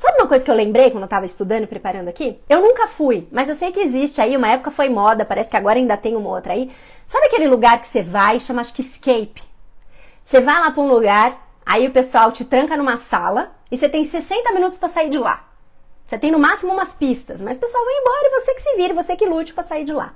Sabe 0.00 0.16
uma 0.18 0.26
coisa 0.26 0.42
que 0.42 0.50
eu 0.50 0.54
lembrei 0.54 0.90
quando 0.90 1.02
eu 1.02 1.08
estava 1.08 1.26
estudando 1.26 1.64
e 1.64 1.66
preparando 1.66 2.08
aqui? 2.08 2.40
Eu 2.48 2.62
nunca 2.62 2.86
fui, 2.86 3.28
mas 3.30 3.50
eu 3.50 3.54
sei 3.54 3.70
que 3.70 3.80
existe 3.80 4.18
aí, 4.18 4.34
uma 4.34 4.48
época 4.48 4.70
foi 4.70 4.88
moda, 4.88 5.26
parece 5.26 5.50
que 5.50 5.58
agora 5.58 5.78
ainda 5.78 5.94
tem 5.94 6.16
uma 6.16 6.30
outra 6.30 6.54
aí. 6.54 6.74
Sabe 7.04 7.26
aquele 7.26 7.46
lugar 7.46 7.78
que 7.78 7.86
você 7.86 8.00
vai, 8.00 8.40
chama 8.40 8.62
acho 8.62 8.72
que 8.72 8.80
escape? 8.80 9.42
Você 10.24 10.40
vai 10.40 10.58
lá 10.58 10.70
para 10.70 10.82
um 10.82 10.88
lugar, 10.88 11.46
aí 11.66 11.86
o 11.86 11.90
pessoal 11.90 12.32
te 12.32 12.46
tranca 12.46 12.78
numa 12.78 12.96
sala 12.96 13.52
e 13.70 13.76
você 13.76 13.90
tem 13.90 14.02
60 14.02 14.50
minutos 14.52 14.78
para 14.78 14.88
sair 14.88 15.10
de 15.10 15.18
lá. 15.18 15.46
Você 16.08 16.16
tem 16.16 16.30
no 16.30 16.38
máximo 16.38 16.72
umas 16.72 16.94
pistas, 16.94 17.42
mas 17.42 17.58
o 17.58 17.60
pessoal 17.60 17.84
vai 17.84 17.94
embora 17.96 18.26
e 18.26 18.40
você 18.40 18.54
que 18.54 18.62
se 18.62 18.76
vire, 18.76 18.94
você 18.94 19.14
que 19.16 19.26
lute 19.26 19.52
para 19.52 19.62
sair 19.62 19.84
de 19.84 19.92
lá. 19.92 20.14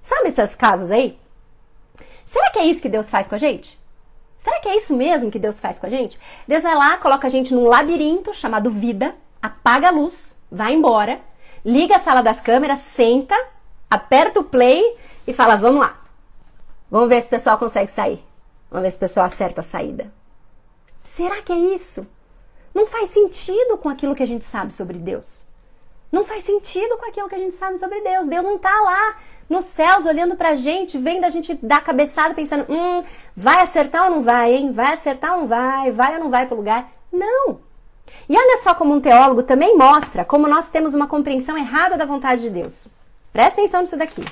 Sabe 0.00 0.28
essas 0.28 0.54
casas 0.54 0.92
aí? 0.92 1.18
Será 2.24 2.52
que 2.52 2.60
é 2.60 2.66
isso 2.66 2.80
que 2.80 2.88
Deus 2.88 3.10
faz 3.10 3.26
com 3.26 3.34
a 3.34 3.38
gente? 3.38 3.80
Será 4.38 4.60
que 4.60 4.68
é 4.68 4.76
isso 4.76 4.96
mesmo 4.96 5.30
que 5.30 5.38
Deus 5.38 5.60
faz 5.60 5.80
com 5.80 5.86
a 5.86 5.90
gente? 5.90 6.18
Deus 6.46 6.62
vai 6.62 6.74
lá, 6.76 6.96
coloca 6.96 7.26
a 7.26 7.30
gente 7.30 7.52
num 7.52 7.66
labirinto 7.66 8.32
chamado 8.32 8.70
vida, 8.70 9.14
apaga 9.42 9.88
a 9.88 9.90
luz, 9.90 10.38
vai 10.50 10.72
embora, 10.74 11.20
liga 11.64 11.96
a 11.96 11.98
sala 11.98 12.22
das 12.22 12.40
câmeras, 12.40 12.78
senta, 12.78 13.36
aperta 13.90 14.38
o 14.38 14.44
play 14.44 14.96
e 15.26 15.32
fala: 15.32 15.56
vamos 15.56 15.80
lá. 15.80 15.98
Vamos 16.90 17.08
ver 17.08 17.20
se 17.20 17.26
o 17.26 17.30
pessoal 17.30 17.58
consegue 17.58 17.90
sair. 17.90 18.24
Vamos 18.70 18.84
ver 18.84 18.90
se 18.92 18.96
o 18.96 19.00
pessoal 19.00 19.26
acerta 19.26 19.60
a 19.60 19.64
saída. 19.64 20.12
Será 21.02 21.42
que 21.42 21.52
é 21.52 21.58
isso? 21.74 22.06
Não 22.74 22.86
faz 22.86 23.10
sentido 23.10 23.76
com 23.78 23.88
aquilo 23.88 24.14
que 24.14 24.22
a 24.22 24.26
gente 24.26 24.44
sabe 24.44 24.72
sobre 24.72 24.98
Deus. 24.98 25.46
Não 26.12 26.24
faz 26.24 26.44
sentido 26.44 26.96
com 26.96 27.06
aquilo 27.06 27.28
que 27.28 27.34
a 27.34 27.38
gente 27.38 27.54
sabe 27.54 27.78
sobre 27.78 28.00
Deus. 28.00 28.26
Deus 28.26 28.44
não 28.44 28.56
está 28.56 28.70
lá 28.70 29.18
nos 29.48 29.64
céus 29.64 30.06
olhando 30.06 30.36
pra 30.36 30.54
gente, 30.54 30.98
vendo 30.98 31.24
a 31.24 31.30
gente 31.30 31.54
dar 31.62 31.82
cabeçada, 31.82 32.34
pensando: 32.34 32.66
hum, 32.68 33.02
vai 33.36 33.62
acertar 33.62 34.04
ou 34.04 34.16
não 34.16 34.22
vai, 34.22 34.54
hein? 34.54 34.72
Vai 34.72 34.92
acertar 34.92 35.34
ou 35.34 35.40
não 35.40 35.46
vai? 35.46 35.90
Vai 35.90 36.14
ou 36.14 36.20
não 36.20 36.30
vai 36.30 36.46
pro 36.46 36.56
lugar? 36.56 36.90
Não! 37.12 37.60
E 38.28 38.36
olha 38.36 38.58
só 38.58 38.74
como 38.74 38.94
um 38.94 39.00
teólogo 39.00 39.42
também 39.42 39.76
mostra 39.76 40.24
como 40.24 40.46
nós 40.46 40.68
temos 40.68 40.94
uma 40.94 41.06
compreensão 41.06 41.56
errada 41.56 41.96
da 41.96 42.04
vontade 42.04 42.42
de 42.42 42.50
Deus. 42.50 42.88
Presta 43.32 43.60
atenção 43.60 43.80
nisso 43.80 43.96
daqui. 43.96 44.22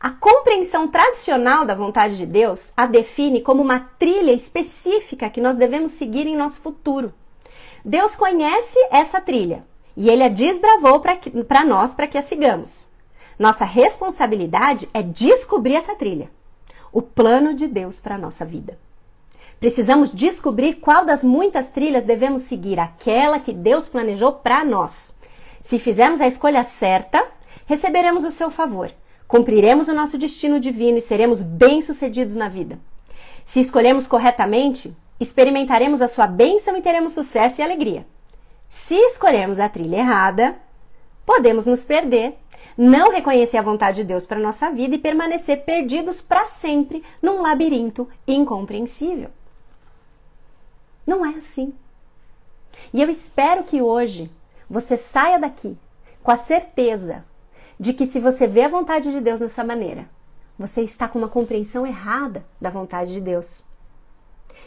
A 0.00 0.10
compreensão 0.10 0.86
tradicional 0.86 1.64
da 1.64 1.74
vontade 1.74 2.16
de 2.16 2.24
Deus 2.24 2.72
a 2.76 2.86
define 2.86 3.40
como 3.40 3.60
uma 3.60 3.80
trilha 3.98 4.32
específica 4.32 5.28
que 5.28 5.40
nós 5.40 5.56
devemos 5.56 5.92
seguir 5.92 6.26
em 6.26 6.36
nosso 6.36 6.60
futuro. 6.60 7.12
Deus 7.84 8.14
conhece 8.14 8.78
essa 8.92 9.20
trilha 9.20 9.64
e 9.96 10.08
ele 10.08 10.22
a 10.22 10.28
desbravou 10.28 11.00
para 11.00 11.64
nós 11.64 11.96
para 11.96 12.06
que 12.06 12.16
a 12.16 12.22
sigamos. 12.22 12.87
Nossa 13.38 13.64
responsabilidade 13.64 14.88
é 14.92 15.02
descobrir 15.02 15.74
essa 15.74 15.94
trilha, 15.94 16.30
o 16.92 17.00
plano 17.00 17.54
de 17.54 17.68
Deus 17.68 18.00
para 18.00 18.16
a 18.16 18.18
nossa 18.18 18.44
vida. 18.44 18.78
Precisamos 19.60 20.12
descobrir 20.12 20.74
qual 20.74 21.04
das 21.04 21.22
muitas 21.24 21.68
trilhas 21.68 22.04
devemos 22.04 22.42
seguir, 22.42 22.78
aquela 22.78 23.40
que 23.40 23.52
Deus 23.52 23.88
planejou 23.88 24.32
para 24.32 24.64
nós. 24.64 25.14
Se 25.60 25.78
fizermos 25.78 26.20
a 26.20 26.26
escolha 26.26 26.62
certa, 26.62 27.24
receberemos 27.66 28.24
o 28.24 28.30
seu 28.30 28.50
favor 28.50 28.92
cumpriremos 29.28 29.88
o 29.88 29.94
nosso 29.94 30.16
destino 30.16 30.58
divino 30.58 30.96
e 30.96 31.02
seremos 31.02 31.42
bem-sucedidos 31.42 32.34
na 32.34 32.48
vida. 32.48 32.80
Se 33.44 33.60
escolhemos 33.60 34.06
corretamente, 34.06 34.96
experimentaremos 35.20 36.00
a 36.00 36.08
sua 36.08 36.26
bênção 36.26 36.76
e 36.76 36.82
teremos 36.82 37.12
sucesso 37.12 37.60
e 37.60 37.64
alegria. 37.64 38.06
Se 38.68 38.94
escolhermos 38.94 39.60
a 39.60 39.68
trilha 39.68 39.98
errada, 39.98 40.56
podemos 41.26 41.66
nos 41.66 41.84
perder, 41.84 42.38
não 42.76 43.10
reconhecer 43.10 43.56
a 43.56 43.62
vontade 43.62 43.98
de 43.98 44.04
Deus 44.04 44.26
para 44.26 44.38
nossa 44.38 44.70
vida 44.70 44.94
e 44.94 44.98
permanecer 44.98 45.64
perdidos 45.64 46.20
para 46.20 46.46
sempre 46.46 47.02
num 47.20 47.42
labirinto 47.42 48.08
incompreensível. 48.26 49.30
Não 51.06 51.24
é 51.24 51.36
assim. 51.36 51.74
E 52.92 53.02
eu 53.02 53.08
espero 53.08 53.64
que 53.64 53.82
hoje 53.82 54.30
você 54.68 54.96
saia 54.96 55.38
daqui 55.38 55.76
com 56.22 56.30
a 56.30 56.36
certeza 56.36 57.24
de 57.78 57.92
que 57.92 58.06
se 58.06 58.20
você 58.20 58.46
vê 58.46 58.64
a 58.64 58.68
vontade 58.68 59.10
de 59.10 59.20
Deus 59.20 59.40
dessa 59.40 59.64
maneira, 59.64 60.08
você 60.58 60.82
está 60.82 61.08
com 61.08 61.18
uma 61.18 61.28
compreensão 61.28 61.86
errada 61.86 62.44
da 62.60 62.70
vontade 62.70 63.12
de 63.12 63.20
Deus. 63.20 63.64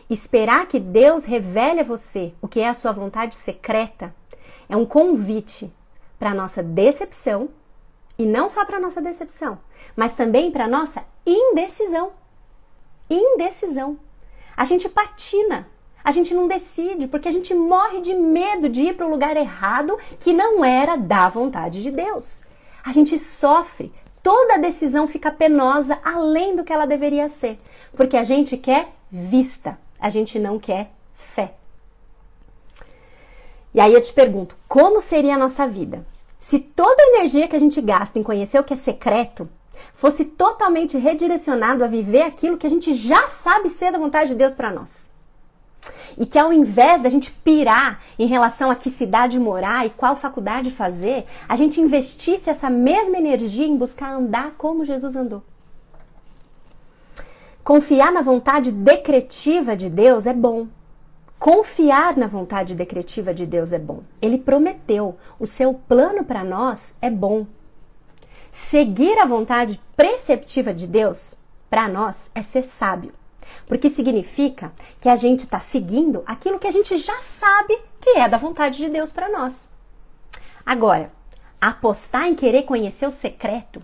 Esperar 0.10 0.68
que 0.68 0.80
Deus 0.80 1.24
revele 1.24 1.82
a 1.82 1.86
você 1.86 2.34
o 2.42 2.48
que 2.48 2.60
é 2.60 2.68
a 2.68 2.74
sua 2.74 2.92
vontade 2.92 3.36
secreta 3.36 4.14
é 4.68 4.76
um 4.76 4.86
convite 4.86 5.72
para 6.18 6.34
nossa 6.34 6.64
decepção 6.64 7.50
e 8.18 8.26
não 8.26 8.48
só 8.48 8.66
para 8.66 8.80
nossa 8.80 9.02
decepção, 9.02 9.60
mas 9.96 10.14
também 10.14 10.52
para 10.52 10.68
nossa 10.68 11.04
indecisão. 11.26 12.12
Indecisão. 13.10 14.00
A 14.56 14.64
gente 14.64 14.88
patina, 14.88 15.68
a 16.04 16.12
gente 16.12 16.34
não 16.34 16.48
decide 16.48 17.08
porque 17.08 17.28
a 17.28 17.32
gente 17.32 17.54
morre 17.54 18.02
de 18.02 18.14
medo 18.14 18.70
de 18.70 18.82
ir 18.82 18.96
para 18.96 19.06
o 19.06 19.10
lugar 19.10 19.36
errado 19.38 19.98
que 20.20 20.34
não 20.34 20.64
era 20.64 20.96
da 20.96 21.30
vontade 21.30 21.82
de 21.82 21.92
Deus 21.92 22.44
a 22.84 22.92
gente 22.92 23.18
sofre, 23.18 23.92
toda 24.24 24.58
decisão 24.58 25.08
fica 25.08 25.32
penosa 25.32 26.00
além 26.04 26.56
do 26.56 26.64
que 26.64 26.74
ela 26.74 26.86
deveria 26.86 27.30
ser, 27.30 27.60
porque 27.94 28.18
a 28.18 28.24
gente 28.24 28.58
quer 28.58 28.90
vista, 29.12 29.78
a 30.00 30.10
gente 30.10 30.40
não 30.40 30.60
quer 30.60 30.92
fé. 31.14 31.54
E 33.74 33.80
aí 33.80 33.94
eu 33.94 34.02
te 34.02 34.14
pergunto, 34.14 34.58
como 34.68 35.00
seria 35.00 35.36
a 35.36 35.38
nossa 35.38 35.68
vida 35.68 36.06
se 36.42 36.58
toda 36.58 37.00
a 37.00 37.06
energia 37.10 37.48
que 37.48 37.56
a 37.56 37.60
gente 37.60 37.80
gasta 37.80 38.18
em 38.18 38.24
conhecer 38.24 38.60
o 38.60 38.64
que 38.64 38.74
é 38.74 38.76
secreto 38.76 39.48
fosse 39.94 40.26
totalmente 40.26 40.98
redirecionado 40.98 41.84
a 41.84 41.88
viver 41.88 42.24
aquilo 42.24 42.58
que 42.58 42.66
a 42.66 42.70
gente 42.70 42.96
já 42.96 43.28
sabe 43.28 43.70
ser 43.70 43.92
da 43.92 44.00
vontade 44.00 44.30
de 44.30 44.36
Deus 44.36 44.56
para 44.56 44.72
nós? 44.72 45.12
E 46.18 46.26
que 46.26 46.40
ao 46.40 46.52
invés 46.52 47.00
da 47.00 47.10
gente 47.10 47.32
pirar 47.32 48.02
em 48.18 48.26
relação 48.26 48.72
a 48.72 48.76
que 48.76 48.90
cidade 48.90 49.40
morar 49.40 49.86
e 49.86 49.92
qual 49.92 50.16
faculdade 50.16 50.72
fazer, 50.72 51.26
a 51.48 51.56
gente 51.56 51.80
investisse 51.80 52.50
essa 52.50 52.72
mesma 52.72 53.20
energia 53.20 53.68
em 53.68 53.78
buscar 53.78 54.12
andar 54.12 54.56
como 54.58 54.84
Jesus 54.84 55.16
andou. 55.16 55.44
Confiar 57.64 58.12
na 58.12 58.24
vontade 58.24 58.72
decretiva 58.72 59.78
de 59.78 59.92
Deus 59.92 60.26
é 60.26 60.34
bom. 60.34 60.68
Confiar 61.42 62.16
na 62.18 62.28
vontade 62.28 62.76
decretiva 62.76 63.34
de 63.34 63.48
Deus 63.48 63.74
é 63.74 63.80
bom. 63.80 64.04
Ele 64.22 64.38
prometeu, 64.38 65.18
o 65.40 65.48
seu 65.48 65.74
plano 65.74 66.24
para 66.24 66.44
nós 66.44 66.96
é 67.02 67.10
bom. 67.10 67.48
Seguir 68.52 69.18
a 69.18 69.26
vontade 69.26 69.82
preceptiva 69.98 70.72
de 70.72 70.86
Deus 70.86 71.36
para 71.68 71.88
nós 71.88 72.30
é 72.36 72.44
ser 72.44 72.62
sábio 72.62 73.12
porque 73.68 73.90
significa 73.90 74.72
que 75.00 75.10
a 75.10 75.16
gente 75.16 75.42
está 75.42 75.60
seguindo 75.60 76.22
aquilo 76.28 76.60
que 76.60 76.68
a 76.68 76.72
gente 76.72 76.96
já 76.96 77.20
sabe 77.22 77.76
que 78.00 78.12
é 78.12 78.30
da 78.30 78.38
vontade 78.38 78.78
de 78.78 78.88
Deus 78.88 79.12
para 79.12 79.28
nós. 79.28 79.72
Agora, 80.64 81.12
apostar 81.60 82.28
em 82.28 82.36
querer 82.36 82.64
conhecer 82.64 83.08
o 83.08 83.12
secreto, 83.12 83.82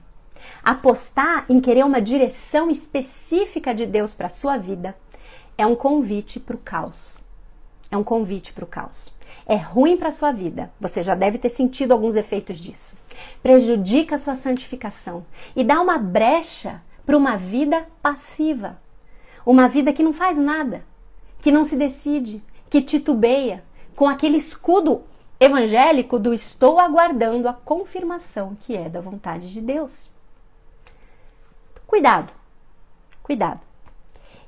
apostar 0.63 1.47
em 1.49 1.59
querer 1.59 1.83
uma 1.83 1.99
direção 1.99 2.69
específica 2.69 3.73
de 3.73 3.87
Deus 3.87 4.13
para 4.13 4.29
sua 4.29 4.57
vida, 4.57 4.95
é 5.57 5.65
um 5.65 5.75
convite 5.75 6.39
para 6.39 6.55
o 6.55 6.59
caos. 6.59 7.26
É 7.89 7.97
um 7.97 8.03
convite 8.03 8.53
para 8.53 8.63
o 8.63 8.67
caos. 8.67 9.13
É 9.45 9.55
ruim 9.55 9.97
para 9.97 10.11
sua 10.11 10.31
vida. 10.31 10.71
Você 10.79 11.01
já 11.01 11.15
deve 11.15 11.37
ter 11.37 11.49
sentido 11.49 11.93
alguns 11.93 12.15
efeitos 12.15 12.57
disso. 12.57 12.97
Prejudica 13.41 14.15
a 14.15 14.17
sua 14.17 14.35
santificação 14.35 15.25
e 15.55 15.63
dá 15.63 15.79
uma 15.79 15.97
brecha 15.97 16.81
para 17.05 17.17
uma 17.17 17.37
vida 17.37 17.87
passiva. 18.01 18.77
Uma 19.45 19.67
vida 19.67 19.93
que 19.93 20.03
não 20.03 20.11
faz 20.11 20.37
nada, 20.37 20.83
que 21.39 21.51
não 21.51 21.63
se 21.63 21.77
decide, 21.77 22.43
que 22.69 22.81
titubeia, 22.81 23.63
com 23.95 24.07
aquele 24.07 24.35
escudo 24.35 25.03
evangélico 25.39 26.19
do 26.19 26.33
estou 26.33 26.79
aguardando 26.79 27.47
a 27.47 27.53
confirmação 27.53 28.57
que 28.59 28.75
é 28.75 28.89
da 28.89 28.99
vontade 28.99 29.53
de 29.53 29.61
Deus. 29.61 30.11
Cuidado, 31.85 32.33
cuidado. 33.23 33.61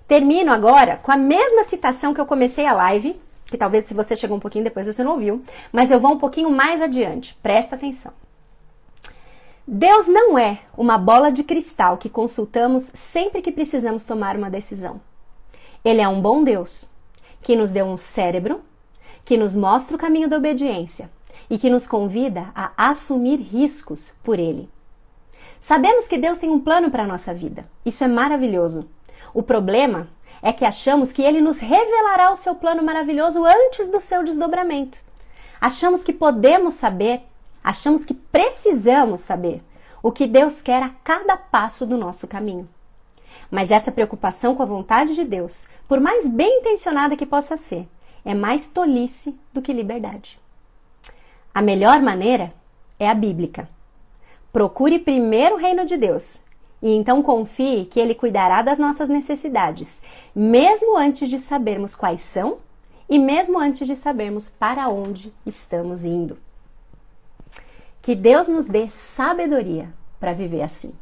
Termino 0.07 0.51
agora 0.51 0.97
com 0.97 1.11
a 1.11 1.17
mesma 1.17 1.63
citação 1.63 2.13
que 2.13 2.19
eu 2.19 2.25
comecei 2.25 2.65
a 2.65 2.73
live, 2.73 3.19
que 3.49 3.57
talvez 3.57 3.85
se 3.85 3.93
você 3.93 4.15
chegou 4.15 4.37
um 4.37 4.39
pouquinho 4.39 4.63
depois 4.63 4.87
você 4.87 5.03
não 5.03 5.13
ouviu, 5.13 5.41
mas 5.71 5.91
eu 5.91 5.99
vou 5.99 6.13
um 6.13 6.17
pouquinho 6.17 6.49
mais 6.51 6.81
adiante. 6.81 7.37
Presta 7.41 7.75
atenção. 7.75 8.13
Deus 9.67 10.07
não 10.07 10.37
é 10.37 10.59
uma 10.75 10.97
bola 10.97 11.31
de 11.31 11.43
cristal 11.43 11.97
que 11.97 12.09
consultamos 12.09 12.83
sempre 12.83 13.41
que 13.41 13.51
precisamos 13.51 14.03
tomar 14.03 14.35
uma 14.35 14.49
decisão. 14.49 14.99
Ele 15.85 16.01
é 16.01 16.07
um 16.07 16.21
bom 16.21 16.43
Deus 16.43 16.89
que 17.41 17.55
nos 17.55 17.71
deu 17.71 17.85
um 17.85 17.95
cérebro, 17.95 18.61
que 19.23 19.37
nos 19.37 19.55
mostra 19.55 19.95
o 19.95 19.99
caminho 19.99 20.27
da 20.27 20.37
obediência 20.37 21.09
e 21.49 21.57
que 21.57 21.69
nos 21.69 21.87
convida 21.87 22.49
a 22.55 22.71
assumir 22.75 23.37
riscos 23.37 24.13
por 24.23 24.39
ele. 24.39 24.69
Sabemos 25.59 26.07
que 26.07 26.17
Deus 26.17 26.39
tem 26.39 26.49
um 26.49 26.59
plano 26.59 26.89
para 26.89 27.03
a 27.03 27.07
nossa 27.07 27.33
vida. 27.33 27.69
Isso 27.85 28.03
é 28.03 28.07
maravilhoso. 28.07 28.89
O 29.33 29.43
problema 29.43 30.07
é 30.41 30.53
que 30.53 30.65
achamos 30.65 31.11
que 31.11 31.21
ele 31.21 31.41
nos 31.41 31.59
revelará 31.59 32.31
o 32.31 32.35
seu 32.35 32.55
plano 32.55 32.83
maravilhoso 32.83 33.45
antes 33.45 33.89
do 33.89 33.99
seu 33.99 34.23
desdobramento. 34.23 34.99
Achamos 35.61 36.03
que 36.03 36.13
podemos 36.13 36.75
saber 36.75 37.23
Achamos 37.63 38.05
que 38.05 38.13
precisamos 38.13 39.21
saber 39.21 39.61
o 40.01 40.11
que 40.11 40.25
Deus 40.25 40.61
quer 40.61 40.81
a 40.81 40.89
cada 41.03 41.35
passo 41.35 41.85
do 41.85 41.97
nosso 41.97 42.27
caminho. 42.27 42.67
Mas 43.51 43.71
essa 43.71 43.91
preocupação 43.91 44.55
com 44.55 44.63
a 44.63 44.65
vontade 44.65 45.13
de 45.13 45.23
Deus, 45.23 45.67
por 45.87 45.99
mais 45.99 46.27
bem 46.27 46.59
intencionada 46.59 47.17
que 47.17 47.25
possa 47.25 47.57
ser, 47.57 47.87
é 48.23 48.33
mais 48.33 48.67
tolice 48.67 49.39
do 49.53 49.61
que 49.61 49.73
liberdade. 49.73 50.39
A 51.53 51.61
melhor 51.61 52.01
maneira 52.01 52.53
é 52.97 53.09
a 53.09 53.13
bíblica. 53.13 53.67
Procure 54.51 54.99
primeiro 54.99 55.55
o 55.55 55.59
reino 55.59 55.85
de 55.85 55.97
Deus 55.97 56.43
e 56.81 56.93
então 56.93 57.21
confie 57.21 57.85
que 57.85 57.99
Ele 57.99 58.15
cuidará 58.15 58.61
das 58.61 58.77
nossas 58.77 59.09
necessidades, 59.09 60.01
mesmo 60.33 60.97
antes 60.97 61.29
de 61.29 61.37
sabermos 61.37 61.95
quais 61.95 62.21
são 62.21 62.57
e 63.09 63.17
mesmo 63.17 63.59
antes 63.59 63.87
de 63.87 63.95
sabermos 63.95 64.49
para 64.49 64.87
onde 64.87 65.33
estamos 65.45 66.05
indo. 66.05 66.37
Que 68.01 68.15
Deus 68.15 68.47
nos 68.47 68.65
dê 68.65 68.89
sabedoria 68.89 69.93
para 70.19 70.33
viver 70.33 70.61
assim. 70.61 70.93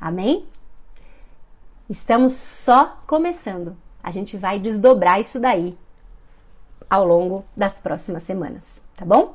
Amém? 0.00 0.46
Estamos 1.88 2.32
só 2.34 2.98
começando. 3.06 3.76
A 4.02 4.10
gente 4.10 4.36
vai 4.36 4.58
desdobrar 4.58 5.20
isso 5.20 5.38
daí 5.38 5.76
ao 6.88 7.04
longo 7.04 7.44
das 7.56 7.80
próximas 7.80 8.22
semanas, 8.22 8.84
tá 8.96 9.04
bom? 9.04 9.34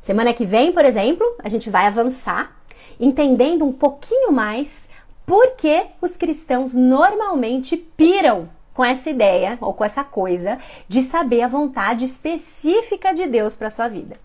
Semana 0.00 0.32
que 0.32 0.44
vem, 0.44 0.72
por 0.72 0.84
exemplo, 0.84 1.26
a 1.42 1.48
gente 1.48 1.68
vai 1.68 1.86
avançar 1.86 2.56
entendendo 2.98 3.64
um 3.64 3.72
pouquinho 3.72 4.32
mais 4.32 4.88
por 5.26 5.56
que 5.56 5.86
os 6.00 6.16
cristãos 6.16 6.74
normalmente 6.74 7.76
piram 7.76 8.48
com 8.72 8.84
essa 8.84 9.10
ideia 9.10 9.58
ou 9.60 9.74
com 9.74 9.84
essa 9.84 10.04
coisa 10.04 10.58
de 10.86 11.02
saber 11.02 11.42
a 11.42 11.48
vontade 11.48 12.04
específica 12.04 13.12
de 13.12 13.26
Deus 13.26 13.56
para 13.56 13.70
sua 13.70 13.88
vida. 13.88 14.16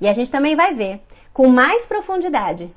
E 0.00 0.06
a 0.06 0.12
gente 0.12 0.30
também 0.30 0.54
vai 0.54 0.72
ver 0.72 1.00
com 1.32 1.48
mais 1.48 1.84
profundidade 1.84 2.72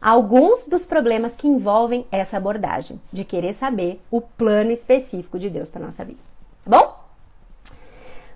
alguns 0.00 0.66
dos 0.66 0.84
problemas 0.84 1.36
que 1.36 1.46
envolvem 1.46 2.04
essa 2.10 2.36
abordagem 2.36 3.00
de 3.12 3.24
querer 3.24 3.52
saber 3.52 4.00
o 4.10 4.20
plano 4.20 4.72
específico 4.72 5.38
de 5.38 5.48
Deus 5.48 5.70
para 5.70 5.84
nossa 5.84 6.04
vida. 6.04 6.18
Tá 6.64 6.70
bom? 6.70 7.00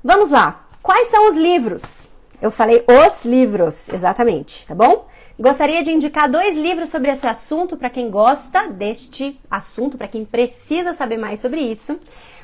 Vamos 0.05 0.31
lá. 0.31 0.65
Quais 0.81 1.09
são 1.09 1.29
os 1.29 1.35
livros? 1.35 2.09
Eu 2.41 2.51
falei 2.51 2.85
os 2.87 3.25
livros, 3.25 3.89
exatamente, 3.89 4.67
tá 4.67 4.75
bom? 4.75 5.07
Gostaria 5.39 5.83
de 5.83 5.91
indicar 5.91 6.31
dois 6.31 6.57
livros 6.57 6.89
sobre 6.89 7.11
esse 7.11 7.27
assunto 7.27 7.77
para 7.77 7.91
quem 7.91 8.11
gosta 8.11 8.69
deste 8.69 9.41
assunto, 9.51 9.97
para 9.97 10.09
quem 10.09 10.25
precisa 10.25 10.93
saber 10.93 11.17
mais 11.17 11.41
sobre 11.41 11.61
isso. 11.61 11.99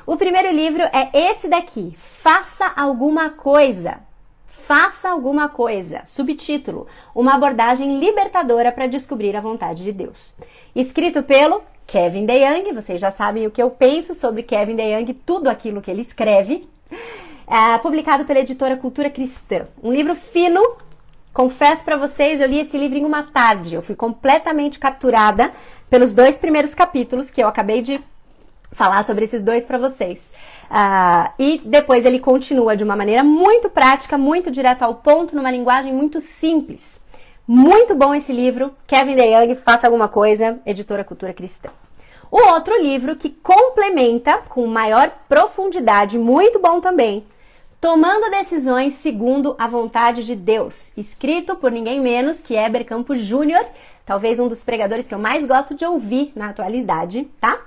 O 0.05 0.17
primeiro 0.17 0.51
livro 0.51 0.83
é 0.83 1.09
esse 1.13 1.47
daqui, 1.47 1.93
Faça 1.97 2.71
Alguma 2.75 3.29
Coisa. 3.29 3.99
Faça 4.47 5.09
alguma 5.09 5.49
coisa. 5.49 6.03
Subtítulo: 6.05 6.87
Uma 7.13 7.35
abordagem 7.35 7.99
libertadora 7.99 8.71
para 8.71 8.87
descobrir 8.87 9.35
a 9.35 9.41
vontade 9.41 9.83
de 9.83 9.91
Deus. 9.91 10.37
Escrito 10.75 11.21
pelo 11.21 11.61
Kevin 11.85 12.25
DeYoung. 12.25 12.73
Vocês 12.73 13.01
já 13.01 13.11
sabem 13.11 13.45
o 13.45 13.51
que 13.51 13.61
eu 13.61 13.69
penso 13.69 14.15
sobre 14.15 14.43
Kevin 14.43 14.75
DeYoung, 14.75 15.13
tudo 15.25 15.49
aquilo 15.49 15.81
que 15.81 15.91
ele 15.91 16.01
escreve 16.01 16.67
é, 17.47 17.77
publicado 17.77 18.25
pela 18.25 18.39
editora 18.39 18.77
Cultura 18.77 19.09
Cristã. 19.09 19.67
Um 19.81 19.91
livro 19.91 20.15
fino. 20.15 20.61
Confesso 21.33 21.83
para 21.83 21.97
vocês, 21.97 22.39
eu 22.39 22.47
li 22.47 22.59
esse 22.59 22.77
livro 22.77 22.97
em 22.97 23.05
uma 23.05 23.23
tarde. 23.23 23.75
Eu 23.75 23.81
fui 23.81 23.95
completamente 23.95 24.77
capturada 24.77 25.51
pelos 25.89 26.13
dois 26.13 26.37
primeiros 26.37 26.75
capítulos 26.75 27.31
que 27.31 27.41
eu 27.41 27.47
acabei 27.47 27.81
de 27.81 27.99
falar 28.71 29.03
sobre 29.03 29.23
esses 29.23 29.41
dois 29.41 29.65
para 29.65 29.77
vocês. 29.77 30.33
Uh, 30.69 31.31
e 31.39 31.61
depois 31.63 32.05
ele 32.05 32.19
continua 32.19 32.75
de 32.75 32.83
uma 32.83 32.95
maneira 32.95 33.23
muito 33.23 33.69
prática, 33.69 34.17
muito 34.17 34.51
direto 34.51 34.83
ao 34.83 34.95
ponto, 34.95 35.35
numa 35.35 35.51
linguagem 35.51 35.93
muito 35.93 36.19
simples. 36.19 37.01
Muito 37.47 37.95
bom 37.95 38.15
esse 38.15 38.31
livro. 38.31 38.73
Kevin 38.87 39.15
DeYoung, 39.15 39.55
Faça 39.55 39.87
Alguma 39.87 40.07
Coisa, 40.07 40.59
editora 40.65 41.03
Cultura 41.03 41.33
Cristã. 41.33 41.69
O 42.33 42.49
outro 42.49 42.81
livro 42.81 43.15
que 43.15 43.29
complementa 43.29 44.39
com 44.49 44.65
maior 44.65 45.11
profundidade, 45.29 46.17
muito 46.17 46.57
bom 46.57 46.81
também, 46.81 47.23
Tomando 47.79 48.31
decisões 48.31 48.93
segundo 48.93 49.57
a 49.59 49.67
vontade 49.67 50.23
de 50.23 50.37
Deus, 50.37 50.97
escrito 50.97 51.57
por 51.57 51.69
ninguém 51.69 51.99
menos 51.99 52.41
que 52.41 52.55
Heber 52.55 52.85
Campos 52.85 53.19
Júnior, 53.19 53.65
talvez 54.05 54.39
um 54.39 54.47
dos 54.47 54.63
pregadores 54.63 55.05
que 55.05 55.13
eu 55.13 55.19
mais 55.19 55.45
gosto 55.45 55.75
de 55.75 55.83
ouvir 55.83 56.31
na 56.33 56.47
atualidade, 56.47 57.29
tá? 57.41 57.59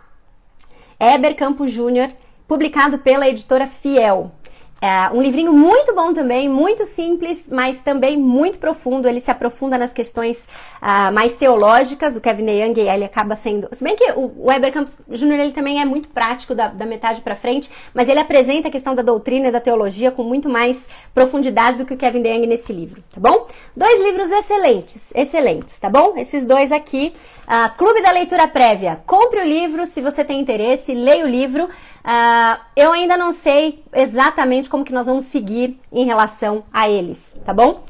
Heber 0.98 1.37
Campos 1.37 1.70
Júnior, 1.70 2.09
publicado 2.48 2.96
pela 2.96 3.29
editora 3.29 3.66
Fiel. 3.66 4.33
É 4.79 5.09
um 5.11 5.23
livrinho 5.23 5.55
muito 5.55 5.95
bom 5.95 6.12
também, 6.12 6.51
muito 6.51 6.85
simples, 6.85 7.49
mas 7.51 7.81
também 7.81 8.17
muito 8.17 8.59
profundo. 8.59 9.09
Ele 9.09 9.21
se 9.21 9.31
aprofunda 9.31 9.79
nas 9.79 9.91
questões 9.91 10.51
uh, 10.83 11.11
mais 11.12 11.33
teológicas. 11.33 12.15
O 12.15 12.21
Kevin 12.21 12.51
Young, 12.51 12.79
ele 12.81 13.05
acaba 13.05 13.35
sendo... 13.35 13.69
Se 13.73 13.83
bem 13.83 13.97
que 13.97 14.05
o 14.12 14.47
Weber 14.47 14.73
Campos 14.73 14.99
Jr. 15.09 15.41
ele 15.41 15.53
também 15.53 15.81
é 15.81 15.85
muito 15.87 16.11
prático 16.11 16.55
da, 16.55 16.69
da 16.69 16.85
metade 16.85 17.23
para 17.23 17.35
frente, 17.35 17.71
mas 17.95 18.09
ele 18.11 18.21
apresenta 18.21 18.69
a 18.69 18.71
questão 18.71 18.95
da 18.95 19.01
doutrina 19.01 19.49
e 19.49 19.51
da 19.51 19.61
teologia 19.61 20.11
com 20.11 20.23
muito 20.23 20.47
mais 20.47 20.89
profundidade 21.15 21.79
do 21.79 21.87
que 21.87 21.95
o 21.95 21.97
Kevin 21.97 22.27
Young 22.27 22.47
nesse 22.47 22.73
livro, 22.73 23.03
tá 23.15 23.21
bom? 23.21 23.47
Dois 23.75 24.03
livros 24.03 24.31
excelentes, 24.31 25.11
excelentes, 25.15 25.79
tá 25.79 25.89
bom? 25.89 26.15
Esses 26.19 26.45
dois 26.45 26.71
aqui. 26.71 27.15
Uh, 27.47 27.77
Clube 27.77 28.03
da 28.03 28.11
Leitura 28.11 28.49
Prévia. 28.49 29.01
Compre 29.07 29.41
o 29.41 29.45
livro 29.45 29.87
se 29.87 30.01
você 30.01 30.25
tem 30.25 30.41
interesse, 30.41 30.93
leia 30.93 31.25
o 31.25 31.29
livro. 31.29 31.65
Uh, 31.65 32.61
eu 32.77 32.93
ainda 32.93 33.17
não 33.17 33.33
sei 33.33 33.83
exatamente 33.93 34.65
como 34.68 34.85
que 34.85 34.92
nós 34.92 35.07
vamos 35.07 35.24
seguir 35.24 35.79
em 35.92 36.05
relação 36.05 36.64
a 36.72 36.88
eles, 36.88 37.40
tá 37.44 37.52
bom? 37.52 37.83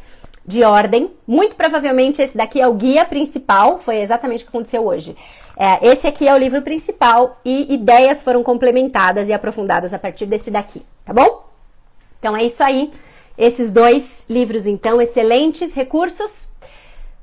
De 0.44 0.62
ordem. 0.62 1.10
Muito 1.26 1.56
provavelmente 1.56 2.22
esse 2.22 2.36
daqui 2.36 2.60
é 2.60 2.68
o 2.68 2.74
guia 2.74 3.04
principal, 3.04 3.78
foi 3.78 3.96
exatamente 3.96 4.42
o 4.42 4.46
que 4.46 4.50
aconteceu 4.50 4.86
hoje. 4.86 5.16
É, 5.56 5.88
esse 5.88 6.06
aqui 6.06 6.28
é 6.28 6.34
o 6.34 6.38
livro 6.38 6.62
principal 6.62 7.40
e 7.44 7.74
ideias 7.74 8.22
foram 8.22 8.42
complementadas 8.42 9.28
e 9.28 9.32
aprofundadas 9.32 9.94
a 9.94 9.98
partir 9.98 10.26
desse 10.26 10.50
daqui, 10.50 10.82
tá 11.04 11.12
bom? 11.12 11.44
Então 12.18 12.36
é 12.36 12.44
isso 12.44 12.62
aí. 12.62 12.92
Esses 13.38 13.70
dois 13.70 14.24
livros, 14.30 14.66
então, 14.66 15.00
excelentes 15.00 15.74
recursos 15.74 16.48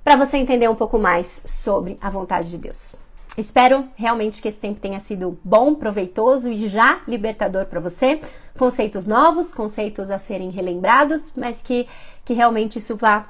para 0.03 0.15
você 0.15 0.37
entender 0.37 0.69
um 0.69 0.75
pouco 0.75 0.99
mais 0.99 1.41
sobre 1.45 1.97
a 1.99 2.09
vontade 2.09 2.51
de 2.51 2.57
Deus. 2.57 2.95
Espero 3.38 3.88
realmente 3.96 4.41
que 4.41 4.48
esse 4.48 4.60
tempo 4.60 4.80
tenha 4.80 5.00
sido 5.00 5.39
bom, 5.43 5.74
proveitoso 5.74 6.50
e 6.50 6.69
já 6.69 7.02
libertador 7.08 7.65
para 7.65 7.80
você. 7.80 8.22
Conceitos 8.58 9.08
novos, 9.08 9.54
conceitos 9.54 10.12
a 10.12 10.19
serem 10.19 10.52
relembrados, 10.52 11.32
mas 11.36 11.62
que, 11.62 11.88
que 12.24 12.34
realmente 12.34 12.78
isso 12.78 12.96
vá 12.96 13.28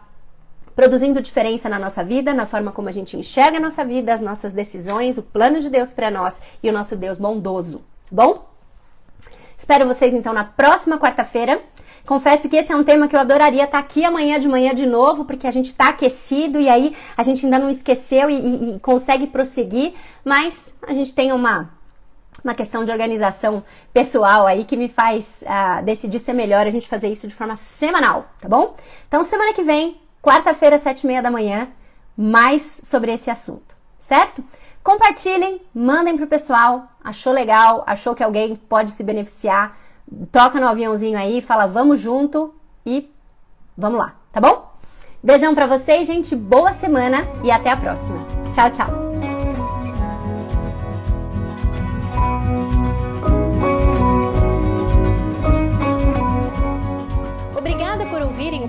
produzindo 0.76 1.22
diferença 1.22 1.70
na 1.70 1.80
nossa 1.80 2.04
vida, 2.04 2.34
na 2.34 2.46
forma 2.46 2.72
como 2.72 2.90
a 2.90 2.92
gente 2.92 3.16
enxerga 3.16 3.58
a 3.58 3.62
nossa 3.62 3.86
vida, 3.86 4.14
as 4.14 4.20
nossas 4.20 4.52
decisões, 4.52 5.18
o 5.18 5.24
plano 5.24 5.60
de 5.60 5.70
Deus 5.70 5.94
para 5.94 6.12
nós 6.12 6.42
e 6.62 6.70
o 6.70 6.74
nosso 6.74 6.98
Deus 6.98 7.18
bondoso. 7.18 7.80
Tá 8.10 8.10
bom? 8.12 8.50
Espero 9.58 9.88
vocês 9.88 10.14
então 10.14 10.34
na 10.34 10.44
próxima 10.44 10.98
quarta-feira. 10.98 11.62
Confesso 12.06 12.50
que 12.50 12.58
esse 12.58 12.72
é 12.72 12.76
um 12.76 12.84
tema 12.84 13.08
que 13.08 13.16
eu 13.16 13.20
adoraria 13.20 13.64
estar 13.64 13.80
aqui 13.80 14.04
amanhã 14.04 14.38
de 14.40 14.48
manhã 14.48 14.76
de 14.76 14.86
novo, 14.86 15.24
porque 15.24 15.48
a 15.48 15.52
gente 15.52 15.68
está 15.68 15.90
aquecido 15.90 16.60
e 16.60 16.68
aí 16.68 16.96
a 17.16 17.24
gente 17.24 17.46
ainda 17.46 17.58
não 17.58 17.70
esqueceu 17.70 18.30
e, 18.30 18.36
e, 18.36 18.76
e 18.76 18.80
consegue 18.80 19.28
prosseguir, 19.28 19.94
mas 20.24 20.74
a 20.86 20.94
gente 20.94 21.16
tem 21.16 21.32
uma 21.32 21.70
uma 22.44 22.54
questão 22.54 22.84
de 22.84 22.92
organização 22.92 23.64
pessoal 23.94 24.48
aí 24.48 24.66
que 24.66 24.76
me 24.76 24.90
faz 24.90 25.44
uh, 25.44 25.84
decidir 25.84 26.20
ser 26.20 26.34
melhor 26.34 26.66
a 26.66 26.72
gente 26.72 26.90
fazer 26.90 27.10
isso 27.10 27.28
de 27.28 27.34
forma 27.34 27.56
semanal, 27.56 28.26
tá 28.40 28.50
bom? 28.50 28.76
Então, 29.08 29.24
semana 29.24 29.54
que 29.54 29.64
vem, 29.64 30.02
quarta-feira, 30.22 30.78
sete 30.78 31.02
e 31.02 31.08
meia 31.08 31.22
da 31.22 31.32
manhã, 31.32 31.70
mais 32.18 32.82
sobre 32.84 33.14
esse 33.14 33.30
assunto, 33.30 33.78
certo? 33.98 34.44
Compartilhem, 34.84 35.62
mandem 35.74 36.18
pro 36.18 36.28
pessoal, 36.28 36.88
achou 37.04 37.32
legal, 37.32 37.84
achou 37.88 38.14
que 38.14 38.24
alguém 38.24 38.56
pode 38.56 38.92
se 38.92 39.04
beneficiar, 39.04 39.78
toca 40.32 40.60
no 40.60 40.68
aviãozinho 40.68 41.18
aí, 41.18 41.42
fala 41.42 41.66
vamos 41.66 42.00
junto 42.00 42.54
e 42.86 43.12
vamos 43.78 44.00
lá, 44.00 44.16
tá 44.32 44.40
bom? 44.40 44.72
Beijão 45.24 45.56
para 45.56 45.68
vocês, 45.68 46.08
gente, 46.08 46.36
boa 46.36 46.74
semana 46.74 47.26
e 47.44 47.52
até 47.52 47.72
a 47.72 47.78
próxima. 47.78 48.20
Tchau, 48.52 48.70
tchau. 48.70 49.13